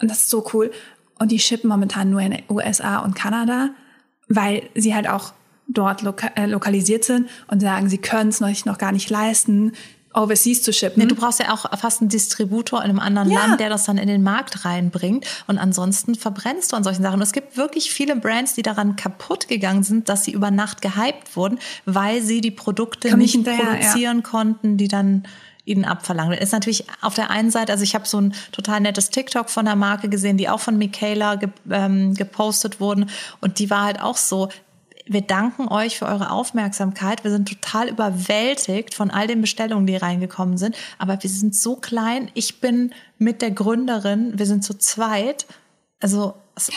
Und 0.00 0.10
das 0.10 0.18
ist 0.18 0.30
so 0.30 0.44
cool. 0.52 0.72
Und 1.20 1.30
die 1.30 1.38
shippen 1.38 1.68
momentan 1.68 2.10
nur 2.10 2.20
in 2.20 2.42
USA 2.48 2.98
und 2.98 3.14
Kanada, 3.14 3.70
weil 4.28 4.68
sie 4.74 4.94
halt 4.94 5.08
auch 5.08 5.32
dort 5.68 6.02
loka 6.02 6.28
äh, 6.34 6.46
lokalisiert 6.46 7.04
sind 7.04 7.28
und 7.46 7.60
sagen, 7.60 7.88
sie 7.88 7.98
können 7.98 8.30
es 8.30 8.40
noch, 8.40 8.64
noch 8.64 8.78
gar 8.78 8.92
nicht 8.92 9.10
leisten, 9.10 9.72
overseas 10.14 10.62
zu 10.62 10.72
shippen. 10.72 11.02
Nee, 11.02 11.08
du 11.08 11.14
brauchst 11.14 11.38
ja 11.38 11.52
auch 11.52 11.66
fast 11.78 12.00
einen 12.00 12.08
Distributor 12.08 12.82
in 12.82 12.90
einem 12.90 12.98
anderen 12.98 13.30
ja. 13.30 13.40
Land, 13.40 13.60
der 13.60 13.68
das 13.68 13.84
dann 13.84 13.98
in 13.98 14.08
den 14.08 14.22
Markt 14.22 14.64
reinbringt. 14.64 15.26
Und 15.46 15.58
ansonsten 15.58 16.14
verbrennst 16.14 16.72
du 16.72 16.76
an 16.76 16.84
solchen 16.84 17.02
Sachen. 17.02 17.16
Und 17.16 17.22
es 17.22 17.32
gibt 17.32 17.56
wirklich 17.56 17.90
viele 17.90 18.16
Brands, 18.16 18.54
die 18.54 18.62
daran 18.62 18.96
kaputt 18.96 19.48
gegangen 19.48 19.82
sind, 19.82 20.08
dass 20.08 20.24
sie 20.24 20.32
über 20.32 20.50
Nacht 20.50 20.82
gehypt 20.82 21.36
wurden, 21.36 21.58
weil 21.84 22.22
sie 22.22 22.40
die 22.40 22.50
Produkte 22.50 23.10
Komm 23.10 23.20
nicht 23.20 23.44
produzieren 23.44 24.18
ja. 24.18 24.22
konnten, 24.22 24.76
die 24.76 24.88
dann 24.88 25.24
ihnen 25.64 25.84
abverlangen. 25.84 26.32
Das 26.32 26.48
ist 26.48 26.52
natürlich 26.52 26.86
auf 27.02 27.14
der 27.14 27.30
einen 27.30 27.50
Seite, 27.50 27.72
also 27.72 27.84
ich 27.84 27.94
habe 27.94 28.08
so 28.08 28.18
ein 28.18 28.34
total 28.52 28.80
nettes 28.80 29.10
TikTok 29.10 29.50
von 29.50 29.66
der 29.66 29.76
Marke 29.76 30.08
gesehen, 30.08 30.38
die 30.38 30.48
auch 30.48 30.60
von 30.60 30.78
Michaela 30.78 31.34
ge, 31.34 31.50
ähm, 31.70 32.14
gepostet 32.14 32.80
wurden 32.80 33.10
und 33.42 33.58
die 33.58 33.68
war 33.68 33.84
halt 33.84 34.00
auch 34.00 34.16
so, 34.16 34.48
wir 35.08 35.22
danken 35.22 35.68
euch 35.68 35.98
für 35.98 36.06
eure 36.06 36.30
Aufmerksamkeit. 36.30 37.24
Wir 37.24 37.30
sind 37.30 37.48
total 37.48 37.88
überwältigt 37.88 38.94
von 38.94 39.10
all 39.10 39.26
den 39.26 39.40
Bestellungen, 39.40 39.86
die 39.86 39.96
reingekommen 39.96 40.58
sind. 40.58 40.76
Aber 40.98 41.22
wir 41.22 41.30
sind 41.30 41.54
so 41.54 41.76
klein. 41.76 42.30
Ich 42.34 42.60
bin 42.60 42.92
mit 43.18 43.42
der 43.42 43.50
Gründerin. 43.50 44.38
Wir 44.38 44.46
sind 44.46 44.64
zu 44.64 44.74
zweit. 44.74 45.46
Also. 46.00 46.34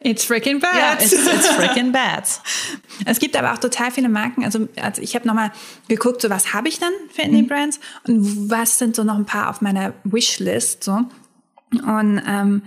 It's 0.00 0.24
freaking 0.24 0.60
bad. 0.60 0.74
Ja, 0.74 0.92
it's, 0.94 1.12
it's 1.12 1.48
freaking 1.56 1.90
bad. 1.90 2.24
es 3.06 3.18
gibt 3.18 3.36
aber 3.36 3.54
auch 3.54 3.58
total 3.58 3.90
viele 3.90 4.10
Marken. 4.10 4.44
Also, 4.44 4.68
also 4.76 5.00
ich 5.00 5.14
habe 5.14 5.26
nochmal 5.26 5.50
geguckt, 5.88 6.20
so 6.20 6.28
was 6.28 6.52
habe 6.52 6.68
ich 6.68 6.78
dann 6.78 6.92
für 7.10 7.22
Indie-Brands 7.22 7.80
mhm. 8.06 8.14
und 8.14 8.50
was 8.50 8.76
sind 8.76 8.96
so 8.96 9.02
noch 9.02 9.16
ein 9.16 9.24
paar 9.24 9.48
auf 9.48 9.62
meiner 9.62 9.94
Wishlist. 10.04 10.84
So. 10.84 11.06
Und 11.70 12.22
ähm, 12.26 12.64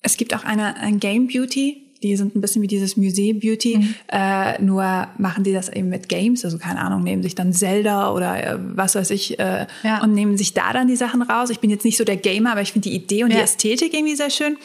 es 0.00 0.16
gibt 0.16 0.34
auch 0.34 0.44
eine, 0.44 0.76
ein 0.76 1.00
Game 1.00 1.26
Beauty 1.26 1.89
die 2.02 2.16
sind 2.16 2.34
ein 2.34 2.40
bisschen 2.40 2.62
wie 2.62 2.66
dieses 2.66 2.96
Musee 2.96 3.32
Beauty, 3.32 3.78
mhm. 3.78 3.94
äh, 4.08 4.60
nur 4.62 5.08
machen 5.18 5.44
die 5.44 5.52
das 5.52 5.68
eben 5.68 5.88
mit 5.88 6.08
Games, 6.08 6.44
also 6.44 6.58
keine 6.58 6.80
Ahnung, 6.80 7.02
nehmen 7.02 7.22
sich 7.22 7.34
dann 7.34 7.52
Zelda 7.52 8.12
oder 8.12 8.42
äh, 8.42 8.58
was 8.58 8.94
weiß 8.94 9.10
ich 9.10 9.38
äh, 9.38 9.66
ja. 9.82 10.02
und 10.02 10.14
nehmen 10.14 10.36
sich 10.36 10.54
da 10.54 10.72
dann 10.72 10.88
die 10.88 10.96
Sachen 10.96 11.22
raus. 11.22 11.50
Ich 11.50 11.60
bin 11.60 11.70
jetzt 11.70 11.84
nicht 11.84 11.96
so 11.96 12.04
der 12.04 12.16
Gamer, 12.16 12.52
aber 12.52 12.62
ich 12.62 12.72
finde 12.72 12.88
die 12.88 12.96
Idee 12.96 13.24
und 13.24 13.30
ja. 13.30 13.36
die 13.36 13.42
Ästhetik 13.42 13.92
irgendwie 13.92 14.16
sehr 14.16 14.30
schön. 14.30 14.56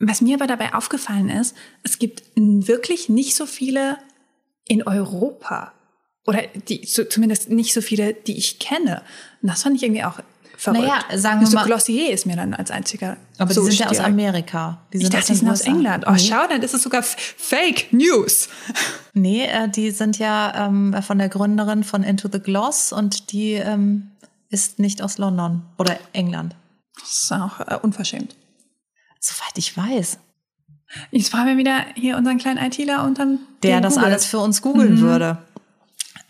Was 0.00 0.20
mir 0.20 0.34
aber 0.34 0.46
dabei 0.46 0.74
aufgefallen 0.74 1.30
ist, 1.30 1.54
es 1.82 1.98
gibt 1.98 2.22
wirklich 2.34 3.08
nicht 3.08 3.36
so 3.36 3.46
viele 3.46 3.96
in 4.66 4.82
Europa 4.82 5.72
oder 6.26 6.42
die, 6.68 6.82
zumindest 6.82 7.50
nicht 7.50 7.72
so 7.74 7.80
viele, 7.80 8.14
die 8.14 8.36
ich 8.36 8.58
kenne. 8.58 9.02
Und 9.42 9.50
das 9.50 9.62
fand 9.62 9.76
ich 9.76 9.82
irgendwie 9.82 10.04
auch 10.04 10.20
verrückt. 10.56 10.82
Naja, 10.82 11.18
sagen 11.18 11.40
wir 11.40 11.46
so 11.46 11.56
mal. 11.56 11.64
Glossier 11.64 12.12
ist 12.12 12.26
mir 12.26 12.36
dann 12.36 12.54
als 12.54 12.70
einziger. 12.70 13.16
Aber 13.38 13.52
so 13.52 13.64
die 13.64 13.70
sind 13.70 13.80
ja 13.80 13.88
aus 13.88 14.00
Amerika. 14.00 14.82
Die 14.92 14.98
sind 14.98 15.06
ich 15.06 15.10
dachte, 15.10 15.32
die 15.32 15.38
sind 15.38 15.48
aus 15.48 15.62
England. 15.62 16.04
Oh, 16.06 16.12
nee. 16.12 16.18
schau, 16.18 16.46
dann 16.48 16.62
ist 16.62 16.74
es 16.74 16.82
sogar 16.82 17.02
Fake 17.02 17.92
News. 17.92 18.48
Nee, 19.16 19.44
äh, 19.44 19.68
die 19.68 19.92
sind 19.92 20.18
ja 20.18 20.66
ähm, 20.66 20.92
von 21.00 21.18
der 21.18 21.28
Gründerin 21.28 21.84
von 21.84 22.02
Into 22.02 22.28
the 22.32 22.40
Gloss 22.40 22.92
und 22.92 23.30
die 23.30 23.52
ähm, 23.52 24.10
ist 24.48 24.80
nicht 24.80 25.02
aus 25.02 25.18
London 25.18 25.62
oder 25.78 25.96
England. 26.12 26.56
Das 26.98 27.22
ist 27.22 27.32
auch 27.32 27.60
äh, 27.60 27.78
unverschämt. 27.80 28.34
Soweit 29.20 29.56
ich 29.56 29.76
weiß. 29.76 30.18
Jetzt 31.12 31.30
fragen 31.30 31.46
wir 31.46 31.56
wieder 31.56 31.86
hier 31.94 32.16
unseren 32.16 32.38
kleinen 32.38 32.58
ITler 32.58 33.04
unterm. 33.04 33.38
Der 33.62 33.80
das 33.80 33.94
Google. 33.94 34.08
alles 34.08 34.26
für 34.26 34.38
uns 34.40 34.62
googeln 34.62 34.96
mhm. 34.96 35.00
würde. 35.00 35.38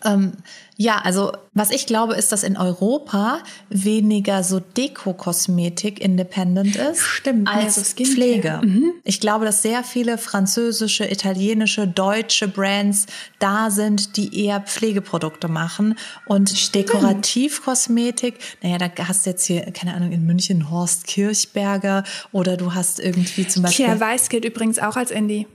Ähm, 0.05 0.33
ja, 0.77 0.97
also 0.97 1.31
was 1.53 1.71
ich 1.71 1.85
glaube, 1.85 2.15
ist, 2.15 2.33
dass 2.33 2.43
in 2.43 2.57
Europa 2.57 3.39
weniger 3.69 4.43
so 4.43 4.59
Deko-Kosmetik 4.59 6.01
independent 6.01 6.75
ist 6.75 7.01
Stimmt, 7.01 7.47
als 7.47 7.77
also 7.77 8.03
Pflege. 8.03 8.59
Mhm. 8.61 8.91
Ich 9.03 9.21
glaube, 9.21 9.45
dass 9.45 9.61
sehr 9.61 9.83
viele 9.83 10.17
französische, 10.17 11.09
italienische, 11.09 11.87
deutsche 11.87 12.49
Brands 12.49 13.05
da 13.39 13.71
sind, 13.71 14.17
die 14.17 14.45
eher 14.45 14.59
Pflegeprodukte 14.61 15.47
machen 15.47 15.95
und. 16.25 16.75
Dekorativkosmetik. 16.75 18.35
Naja, 18.61 18.77
da 18.77 18.89
hast 19.07 19.25
du 19.25 19.29
jetzt 19.29 19.45
hier, 19.45 19.61
keine 19.71 19.93
Ahnung, 19.93 20.11
in 20.11 20.25
München 20.25 20.69
Horst 20.69 21.07
Kirchberger 21.07 22.03
oder 22.31 22.57
du 22.57 22.73
hast 22.73 22.99
irgendwie 22.99 23.47
zum 23.47 23.63
Beispiel. 23.63 23.85
Kia 23.85 23.99
Weiß 23.99 24.29
gilt 24.29 24.43
übrigens 24.43 24.79
auch 24.79 24.97
als 24.97 25.11
Indie. 25.11 25.47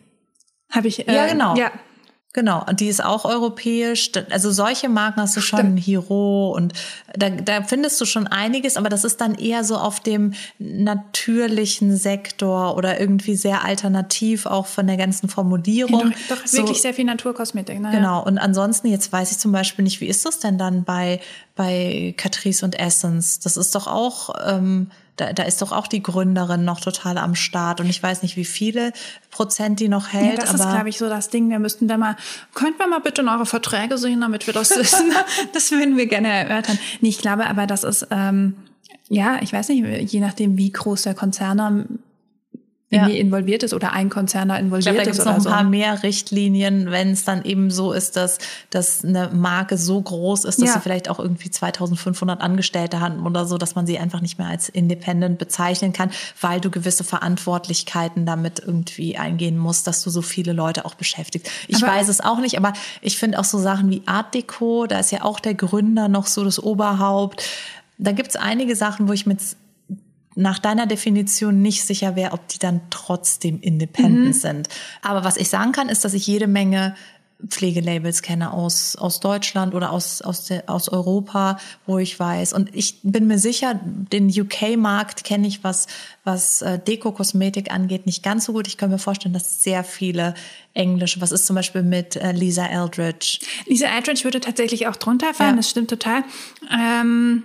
Habe 0.70 0.88
ich. 0.88 1.06
Äh, 1.06 1.14
ja, 1.14 1.26
genau. 1.26 1.56
Ja. 1.56 1.72
Genau, 2.32 2.64
und 2.64 2.78
die 2.78 2.86
ist 2.86 3.04
auch 3.04 3.24
europäisch. 3.24 4.12
Also 4.30 4.52
solche 4.52 4.88
Marken 4.88 5.20
hast 5.20 5.36
du 5.36 5.40
schon, 5.40 5.58
Stimmt. 5.58 5.80
Hero 5.80 6.54
und 6.56 6.74
da, 7.16 7.28
da 7.28 7.62
findest 7.62 8.00
du 8.00 8.04
schon 8.04 8.28
einiges, 8.28 8.76
aber 8.76 8.88
das 8.88 9.02
ist 9.02 9.20
dann 9.20 9.34
eher 9.34 9.64
so 9.64 9.76
auf 9.76 9.98
dem 9.98 10.34
natürlichen 10.60 11.96
Sektor 11.96 12.76
oder 12.76 13.00
irgendwie 13.00 13.34
sehr 13.34 13.64
alternativ 13.64 14.46
auch 14.46 14.66
von 14.66 14.86
der 14.86 14.96
ganzen 14.96 15.28
Formulierung. 15.28 16.10
Ja, 16.10 16.16
doch, 16.28 16.38
doch 16.38 16.46
so, 16.46 16.58
wirklich 16.58 16.80
sehr 16.80 16.94
viel 16.94 17.04
Naturkosmetik. 17.04 17.80
Ne? 17.80 17.90
Genau, 17.90 18.22
und 18.24 18.38
ansonsten, 18.38 18.86
jetzt 18.86 19.12
weiß 19.12 19.32
ich 19.32 19.38
zum 19.38 19.50
Beispiel 19.50 19.82
nicht, 19.82 20.00
wie 20.00 20.06
ist 20.06 20.24
das 20.24 20.38
denn 20.38 20.56
dann 20.56 20.84
bei, 20.84 21.20
bei 21.56 22.14
Catrice 22.16 22.64
und 22.64 22.78
Essence? 22.78 23.40
Das 23.40 23.56
ist 23.56 23.74
doch 23.74 23.88
auch... 23.88 24.34
Ähm, 24.46 24.92
da, 25.20 25.32
da 25.34 25.42
ist 25.42 25.60
doch 25.60 25.72
auch 25.72 25.86
die 25.86 26.02
Gründerin 26.02 26.64
noch 26.64 26.80
total 26.80 27.18
am 27.18 27.34
Start 27.34 27.80
und 27.80 27.90
ich 27.90 28.02
weiß 28.02 28.22
nicht, 28.22 28.36
wie 28.36 28.46
viele 28.46 28.92
Prozent 29.30 29.78
die 29.78 29.88
noch 29.88 30.12
hält. 30.12 30.38
Ja, 30.38 30.40
das 30.40 30.54
ist, 30.54 30.62
glaube 30.62 30.88
ich, 30.88 30.96
so 30.96 31.08
das 31.08 31.28
Ding. 31.28 31.50
Wir 31.50 31.58
müssten 31.58 31.88
da 31.88 31.98
mal, 31.98 32.16
könnten 32.54 32.78
wir 32.78 32.88
mal 32.88 33.00
bitte 33.00 33.20
in 33.20 33.28
eure 33.28 33.46
Verträge 33.46 33.98
sehen, 33.98 34.22
damit 34.22 34.46
wir 34.46 34.54
das 34.54 34.70
wissen. 34.76 35.12
das 35.52 35.70
würden 35.70 35.96
wir 35.96 36.06
gerne 36.06 36.28
erörtern. 36.28 36.78
Nee, 37.00 37.10
ich 37.10 37.18
glaube 37.18 37.46
aber, 37.46 37.66
das 37.66 37.84
ist, 37.84 38.06
ähm, 38.10 38.56
ja, 39.08 39.38
ich 39.42 39.52
weiß 39.52 39.68
nicht, 39.68 40.12
je 40.12 40.20
nachdem, 40.20 40.56
wie 40.56 40.70
groß 40.70 41.02
der 41.02 41.14
Konzern 41.14 42.00
irgendwie 42.90 43.14
ja. 43.14 43.20
involviert 43.20 43.62
ist 43.62 43.72
oder 43.72 43.92
ein 43.92 44.10
Konzern 44.10 44.48
da 44.48 44.56
involviert 44.56 44.96
ich 44.96 45.02
glaub, 45.02 45.04
da 45.04 45.10
ist. 45.10 45.20
Da 45.20 45.24
noch 45.36 45.46
ein 45.46 45.52
paar 45.52 45.62
mehr 45.62 46.02
Richtlinien, 46.02 46.90
wenn 46.90 47.12
es 47.12 47.24
dann 47.24 47.44
eben 47.44 47.70
so 47.70 47.92
ist, 47.92 48.16
dass, 48.16 48.38
dass 48.70 49.04
eine 49.04 49.30
Marke 49.32 49.78
so 49.78 50.02
groß 50.02 50.44
ist, 50.44 50.60
dass 50.60 50.68
ja. 50.68 50.74
sie 50.74 50.80
vielleicht 50.80 51.08
auch 51.08 51.20
irgendwie 51.20 51.50
2500 51.50 52.40
Angestellte 52.40 53.00
haben 53.00 53.24
oder 53.24 53.46
so, 53.46 53.58
dass 53.58 53.76
man 53.76 53.86
sie 53.86 53.98
einfach 53.98 54.20
nicht 54.20 54.38
mehr 54.38 54.48
als 54.48 54.68
independent 54.68 55.38
bezeichnen 55.38 55.92
kann, 55.92 56.10
weil 56.40 56.60
du 56.60 56.68
gewisse 56.70 57.04
Verantwortlichkeiten 57.04 58.26
damit 58.26 58.58
irgendwie 58.58 59.16
eingehen 59.16 59.56
musst, 59.56 59.86
dass 59.86 60.02
du 60.02 60.10
so 60.10 60.20
viele 60.20 60.52
Leute 60.52 60.84
auch 60.84 60.94
beschäftigst. 60.94 61.48
Ich 61.68 61.76
aber 61.76 61.92
weiß 61.92 62.08
es 62.08 62.20
auch 62.20 62.40
nicht, 62.40 62.58
aber 62.58 62.72
ich 63.02 63.18
finde 63.18 63.38
auch 63.38 63.44
so 63.44 63.58
Sachen 63.58 63.88
wie 63.90 64.02
Art 64.06 64.34
Deco, 64.34 64.86
da 64.88 64.98
ist 64.98 65.12
ja 65.12 65.22
auch 65.22 65.38
der 65.38 65.54
Gründer 65.54 66.08
noch 66.08 66.26
so 66.26 66.42
das 66.42 66.60
Oberhaupt. 66.60 67.44
Da 67.98 68.10
gibt's 68.12 68.34
einige 68.34 68.74
Sachen, 68.74 69.06
wo 69.06 69.12
ich 69.12 69.26
mit 69.26 69.40
nach 70.36 70.58
deiner 70.58 70.86
Definition 70.86 71.60
nicht 71.60 71.84
sicher 71.84 72.16
wäre, 72.16 72.32
ob 72.32 72.46
die 72.48 72.58
dann 72.58 72.80
trotzdem 72.90 73.60
independent 73.60 74.26
mhm. 74.26 74.32
sind. 74.32 74.68
Aber 75.02 75.24
was 75.24 75.36
ich 75.36 75.48
sagen 75.48 75.72
kann, 75.72 75.88
ist, 75.88 76.04
dass 76.04 76.14
ich 76.14 76.26
jede 76.26 76.46
Menge 76.46 76.94
Pflegelabels 77.48 78.22
kenne 78.22 78.52
aus, 78.52 78.96
aus 78.96 79.20
Deutschland 79.20 79.74
oder 79.74 79.92
aus, 79.92 80.22
aus, 80.22 80.44
der, 80.44 80.68
aus 80.68 80.88
Europa, 80.88 81.58
wo 81.86 81.98
ich 81.98 82.18
weiß. 82.18 82.52
Und 82.52 82.74
ich 82.74 83.00
bin 83.02 83.26
mir 83.26 83.38
sicher, 83.38 83.80
den 83.82 84.28
UK-Markt 84.28 85.24
kenne 85.24 85.46
ich, 85.46 85.64
was, 85.64 85.86
was 86.24 86.62
äh, 86.62 86.78
Deko-Kosmetik 86.78 87.72
angeht, 87.72 88.06
nicht 88.06 88.22
ganz 88.22 88.44
so 88.44 88.52
gut. 88.52 88.66
Ich 88.66 88.76
kann 88.76 88.90
mir 88.90 88.98
vorstellen, 88.98 89.32
dass 89.32 89.62
sehr 89.62 89.84
viele 89.84 90.34
englische, 90.74 91.20
was 91.20 91.32
ist 91.32 91.46
zum 91.46 91.56
Beispiel 91.56 91.82
mit 91.82 92.16
äh, 92.16 92.32
Lisa 92.32 92.66
Eldridge? 92.66 93.38
Lisa 93.66 93.86
Eldridge 93.86 94.24
würde 94.24 94.40
tatsächlich 94.40 94.86
auch 94.86 94.96
drunter 94.96 95.32
fallen, 95.34 95.50
ja. 95.50 95.56
das 95.56 95.70
stimmt 95.70 95.90
total. 95.90 96.24
Ähm 96.70 97.44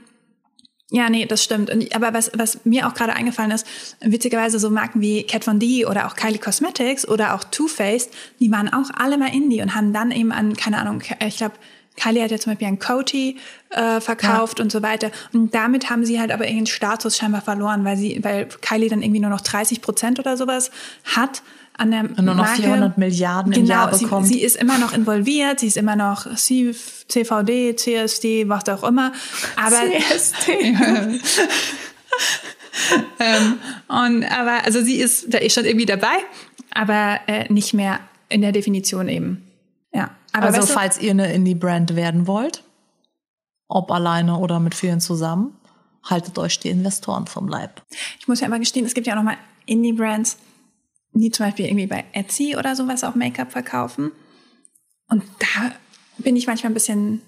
ja, 0.92 1.10
nee, 1.10 1.26
das 1.26 1.44
stimmt. 1.44 1.72
Aber 1.96 2.14
was, 2.14 2.32
was 2.36 2.64
mir 2.64 2.88
auch 2.88 2.94
gerade 2.94 3.14
eingefallen 3.14 3.52
ist, 3.52 3.66
witzigerweise 4.02 4.60
so 4.60 4.70
Marken 4.70 5.02
wie 5.02 5.24
Kat 5.24 5.44
Von 5.44 5.60
D 5.60 5.86
oder 5.86 6.06
auch 6.06 6.16
Kylie 6.16 6.38
Cosmetics 6.38 7.08
oder 7.08 7.34
auch 7.34 7.44
Too 7.44 7.68
Faced, 7.68 8.12
die 8.40 8.52
waren 8.52 8.72
auch 8.72 8.92
alle 8.96 9.18
mal 9.18 9.34
Indie 9.34 9.62
und 9.62 9.74
haben 9.74 9.94
dann 9.94 10.12
eben 10.12 10.32
an, 10.32 10.56
keine 10.56 10.78
Ahnung, 10.78 11.02
ich 11.26 11.38
glaube, 11.38 11.56
Kylie 11.98 12.22
hat 12.24 12.32
ja 12.32 12.38
zum 12.38 12.52
Beispiel 12.52 12.68
ein 12.68 12.80
Coty 12.80 13.38
äh, 13.70 14.00
verkauft 14.00 14.60
ja. 14.60 14.64
und 14.64 14.72
so 14.72 14.84
weiter. 14.84 15.12
Und 15.34 15.56
damit 15.56 15.90
haben 15.90 16.06
sie 16.06 16.20
halt 16.20 16.32
aber 16.32 16.48
ihren 16.48 16.66
Status 16.66 17.18
scheinbar 17.18 17.42
verloren, 17.42 17.86
weil 17.86 17.98
sie, 17.98 18.20
weil 18.24 18.48
Kylie 18.62 18.90
dann 18.90 19.02
irgendwie 19.02 19.22
nur 19.22 19.30
noch 19.30 19.42
30 19.42 19.82
Prozent 19.82 20.20
oder 20.20 20.38
sowas 20.38 20.72
hat 21.06 21.42
an 21.78 21.92
der 21.92 22.02
Und 22.02 22.18
nur 22.20 22.36
noch 22.36 22.46
Marke, 22.46 22.64
400 22.64 22.98
Milliarden 22.98 23.52
im 23.52 23.64
genau, 23.64 23.74
Jahr 23.74 23.92
bekommt. 23.92 24.28
Sie, 24.28 24.36
sie 24.36 24.42
ist 24.42 24.56
immer 24.56 24.78
noch 24.78 24.94
involviert, 24.94 25.60
sie 25.60 25.68
ist 25.68 25.78
immer 25.78 25.96
noch 25.96 26.34
CVD, 26.36 27.76
CSD, 27.76 28.48
was 28.48 28.68
auch 28.70 28.84
immer. 28.84 29.12
Aber 29.58 29.76
CSD. 29.76 30.78
ähm, 33.20 33.60
und 33.88 34.24
aber 34.26 34.64
also 34.66 34.82
sie 34.82 34.96
ist 34.96 35.34
da 35.34 35.38
ist 35.40 35.54
schon 35.54 35.66
irgendwie 35.66 35.86
dabei, 35.86 36.18
aber 36.74 37.20
äh, 37.28 37.52
nicht 37.52 37.74
mehr 37.74 38.00
in 38.30 38.42
der 38.42 38.52
Definition 38.52 39.08
eben. 39.10 39.44
Ja. 39.94 40.12
Aber 40.34 40.48
also 40.48 40.60
weißt 40.60 40.70
du, 40.70 40.74
falls 40.74 41.02
ihr 41.02 41.12
eine 41.12 41.32
Indie-Brand 41.34 41.96
werden 41.96 42.28
wollt, 42.28 42.64
ob 43.68 43.92
alleine 43.92 44.38
oder 44.38 44.60
mit 44.60 44.76
vielen 44.76 45.00
zusammen, 45.00 45.56
haltet 46.04 46.38
euch 46.38 46.60
die 46.60 46.70
Investoren 46.70 47.28
vom 47.28 47.48
Leib. 47.48 47.82
Ich 48.20 48.28
muss 48.28 48.42
ja 48.42 48.48
immer 48.48 48.60
gestehen, 48.60 48.86
es 48.86 48.94
gibt 48.94 49.08
ja 49.08 49.14
auch 49.14 49.18
noch 49.18 49.24
mal 49.24 49.38
Indie-Brands, 49.66 50.38
die 51.22 51.32
zum 51.32 51.46
Beispiel 51.46 51.66
irgendwie 51.66 51.88
bei 51.88 52.04
Etsy 52.14 52.56
oder 52.58 52.76
sowas 52.76 53.04
auch 53.04 53.16
Make-up 53.16 53.52
verkaufen. 53.52 54.12
Und 55.08 55.24
da 55.40 55.72
bin 56.18 56.36
ich 56.36 56.48
manchmal 56.48 56.72
ein 56.72 56.76
bisschen 56.76 57.22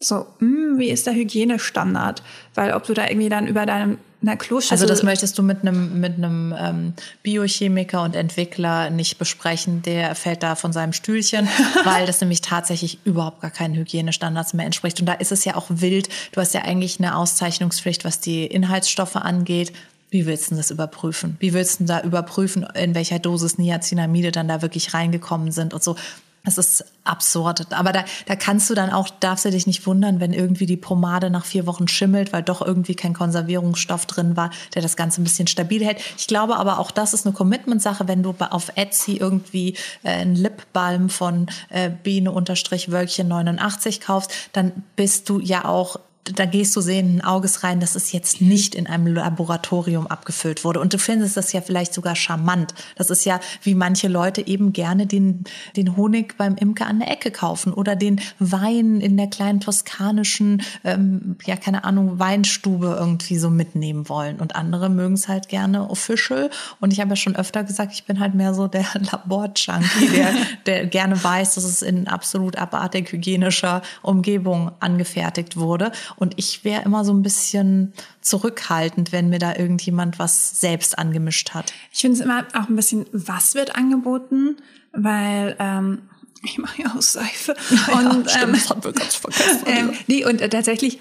so, 0.00 0.26
hm, 0.38 0.78
wie 0.78 0.90
ist 0.90 1.06
der 1.06 1.14
Hygienestandard? 1.14 2.22
Weil 2.54 2.72
ob 2.72 2.84
du 2.84 2.94
da 2.94 3.08
irgendwie 3.08 3.28
dann 3.28 3.46
über 3.46 3.64
deinem 3.64 3.98
na, 4.20 4.36
Kloschüssel... 4.36 4.72
Also 4.72 4.86
das 4.86 5.02
möchtest 5.02 5.38
du 5.38 5.42
mit 5.42 5.62
einem 5.62 6.00
mit 6.00 6.16
einem 6.16 6.54
ähm, 6.58 6.92
Biochemiker 7.22 8.02
und 8.02 8.16
Entwickler 8.16 8.90
nicht 8.90 9.18
besprechen. 9.18 9.82
Der 9.82 10.14
fällt 10.14 10.42
da 10.42 10.54
von 10.54 10.72
seinem 10.72 10.92
Stühlchen, 10.92 11.48
weil 11.84 12.06
das 12.06 12.20
nämlich 12.20 12.40
tatsächlich 12.40 12.98
überhaupt 13.04 13.40
gar 13.40 13.50
keinen 13.50 13.74
Hygienestandards 13.74 14.54
mehr 14.54 14.66
entspricht. 14.66 15.00
Und 15.00 15.06
da 15.06 15.14
ist 15.14 15.32
es 15.32 15.44
ja 15.44 15.56
auch 15.56 15.66
wild. 15.68 16.08
Du 16.32 16.40
hast 16.40 16.54
ja 16.54 16.62
eigentlich 16.62 16.98
eine 16.98 17.16
Auszeichnungspflicht, 17.16 18.04
was 18.04 18.20
die 18.20 18.46
Inhaltsstoffe 18.46 19.16
angeht. 19.16 19.72
Wie 20.14 20.26
willst 20.26 20.52
du 20.52 20.54
das 20.54 20.70
überprüfen? 20.70 21.36
Wie 21.40 21.54
willst 21.54 21.80
du 21.80 21.86
da 21.86 22.00
überprüfen, 22.02 22.64
in 22.76 22.94
welcher 22.94 23.18
Dosis 23.18 23.58
Niacinamide 23.58 24.30
dann 24.30 24.46
da 24.46 24.62
wirklich 24.62 24.94
reingekommen 24.94 25.50
sind 25.50 25.74
und 25.74 25.82
so? 25.82 25.96
Das 26.44 26.56
ist 26.56 26.84
absurd. 27.02 27.72
Aber 27.72 27.92
da, 27.92 28.04
da 28.26 28.36
kannst 28.36 28.70
du 28.70 28.74
dann 28.74 28.90
auch, 28.90 29.10
darfst 29.10 29.44
du 29.44 29.50
dich 29.50 29.66
nicht 29.66 29.84
wundern, 29.88 30.20
wenn 30.20 30.32
irgendwie 30.32 30.66
die 30.66 30.76
Pomade 30.76 31.30
nach 31.30 31.44
vier 31.44 31.66
Wochen 31.66 31.88
schimmelt, 31.88 32.32
weil 32.32 32.44
doch 32.44 32.62
irgendwie 32.62 32.94
kein 32.94 33.12
Konservierungsstoff 33.12 34.06
drin 34.06 34.36
war, 34.36 34.50
der 34.76 34.82
das 34.82 34.94
Ganze 34.94 35.20
ein 35.20 35.24
bisschen 35.24 35.48
stabil 35.48 35.84
hält. 35.84 35.98
Ich 36.16 36.28
glaube 36.28 36.58
aber 36.58 36.78
auch, 36.78 36.92
das 36.92 37.12
ist 37.12 37.26
eine 37.26 37.34
Commitment-Sache. 37.34 38.06
Wenn 38.06 38.22
du 38.22 38.36
auf 38.38 38.70
Etsy 38.76 39.16
irgendwie 39.16 39.74
äh, 40.04 40.10
einen 40.10 40.36
Lipbalm 40.36 41.10
von 41.10 41.48
äh, 41.70 41.90
Biene-Wölkchen 41.90 43.26
89 43.26 44.00
kaufst, 44.00 44.30
dann 44.52 44.84
bist 44.94 45.28
du 45.28 45.40
ja 45.40 45.64
auch 45.64 45.98
da 46.24 46.46
gehst 46.46 46.74
du 46.74 46.80
sehenden 46.80 47.20
Auges 47.20 47.64
rein, 47.64 47.80
dass 47.80 47.94
es 47.94 48.12
jetzt 48.12 48.40
nicht 48.40 48.74
in 48.74 48.86
einem 48.86 49.06
Laboratorium 49.06 50.06
abgefüllt 50.06 50.64
wurde. 50.64 50.80
Und 50.80 50.94
du 50.94 50.98
findest 50.98 51.36
das 51.36 51.52
ja 51.52 51.60
vielleicht 51.60 51.92
sogar 51.92 52.16
charmant. 52.16 52.74
Das 52.96 53.10
ist 53.10 53.26
ja, 53.26 53.40
wie 53.62 53.74
manche 53.74 54.08
Leute 54.08 54.46
eben 54.46 54.72
gerne 54.72 55.06
den, 55.06 55.44
den 55.76 55.96
Honig 55.96 56.36
beim 56.38 56.56
Imker 56.56 56.86
an 56.86 57.00
der 57.00 57.10
Ecke 57.10 57.30
kaufen 57.30 57.74
oder 57.74 57.94
den 57.94 58.20
Wein 58.38 59.00
in 59.00 59.18
der 59.18 59.26
kleinen 59.26 59.60
toskanischen, 59.60 60.62
ähm, 60.82 61.36
ja, 61.44 61.56
keine 61.56 61.84
Ahnung, 61.84 62.18
Weinstube 62.18 62.96
irgendwie 62.98 63.36
so 63.36 63.50
mitnehmen 63.50 64.08
wollen. 64.08 64.40
Und 64.40 64.56
andere 64.56 64.88
mögen 64.88 65.14
es 65.14 65.28
halt 65.28 65.48
gerne 65.48 65.90
official. 65.90 66.48
Und 66.80 66.92
ich 66.92 67.00
habe 67.00 67.10
ja 67.10 67.16
schon 67.16 67.36
öfter 67.36 67.64
gesagt, 67.64 67.92
ich 67.92 68.04
bin 68.04 68.18
halt 68.18 68.34
mehr 68.34 68.54
so 68.54 68.66
der 68.66 68.86
Labor-Junkie, 68.94 70.08
der, 70.08 70.34
der 70.66 70.86
gerne 70.86 71.22
weiß, 71.22 71.56
dass 71.56 71.64
es 71.64 71.82
in 71.82 72.08
absolut 72.08 72.56
abartig 72.56 73.12
hygienischer 73.12 73.82
Umgebung 74.00 74.70
angefertigt 74.80 75.58
wurde. 75.58 75.92
Und 76.16 76.34
ich 76.36 76.64
wäre 76.64 76.82
immer 76.82 77.04
so 77.04 77.12
ein 77.12 77.22
bisschen 77.22 77.92
zurückhaltend, 78.20 79.12
wenn 79.12 79.28
mir 79.28 79.38
da 79.38 79.56
irgendjemand 79.56 80.18
was 80.18 80.60
selbst 80.60 80.98
angemischt 80.98 81.54
hat. 81.54 81.72
Ich 81.92 82.00
finde 82.00 82.18
es 82.18 82.24
immer 82.24 82.44
auch 82.54 82.68
ein 82.68 82.76
bisschen, 82.76 83.06
was 83.12 83.54
wird 83.54 83.76
angeboten, 83.76 84.56
weil 84.92 85.56
ähm, 85.58 86.02
ich 86.44 86.58
mache 86.58 86.82
ja 86.82 86.94
auch 86.94 87.02
Seife. 87.02 87.54
Ja, 87.88 88.10
und 88.10 88.30
stimmt, 88.30 88.44
ähm, 88.44 88.52
das 88.52 88.70
haben 88.70 88.84
wir 88.84 88.92
ganz 88.92 89.14
vergessen. 89.14 89.62
Ähm, 89.66 89.92
die, 90.08 90.24
und 90.24 90.40
äh, 90.40 90.48
tatsächlich 90.48 90.98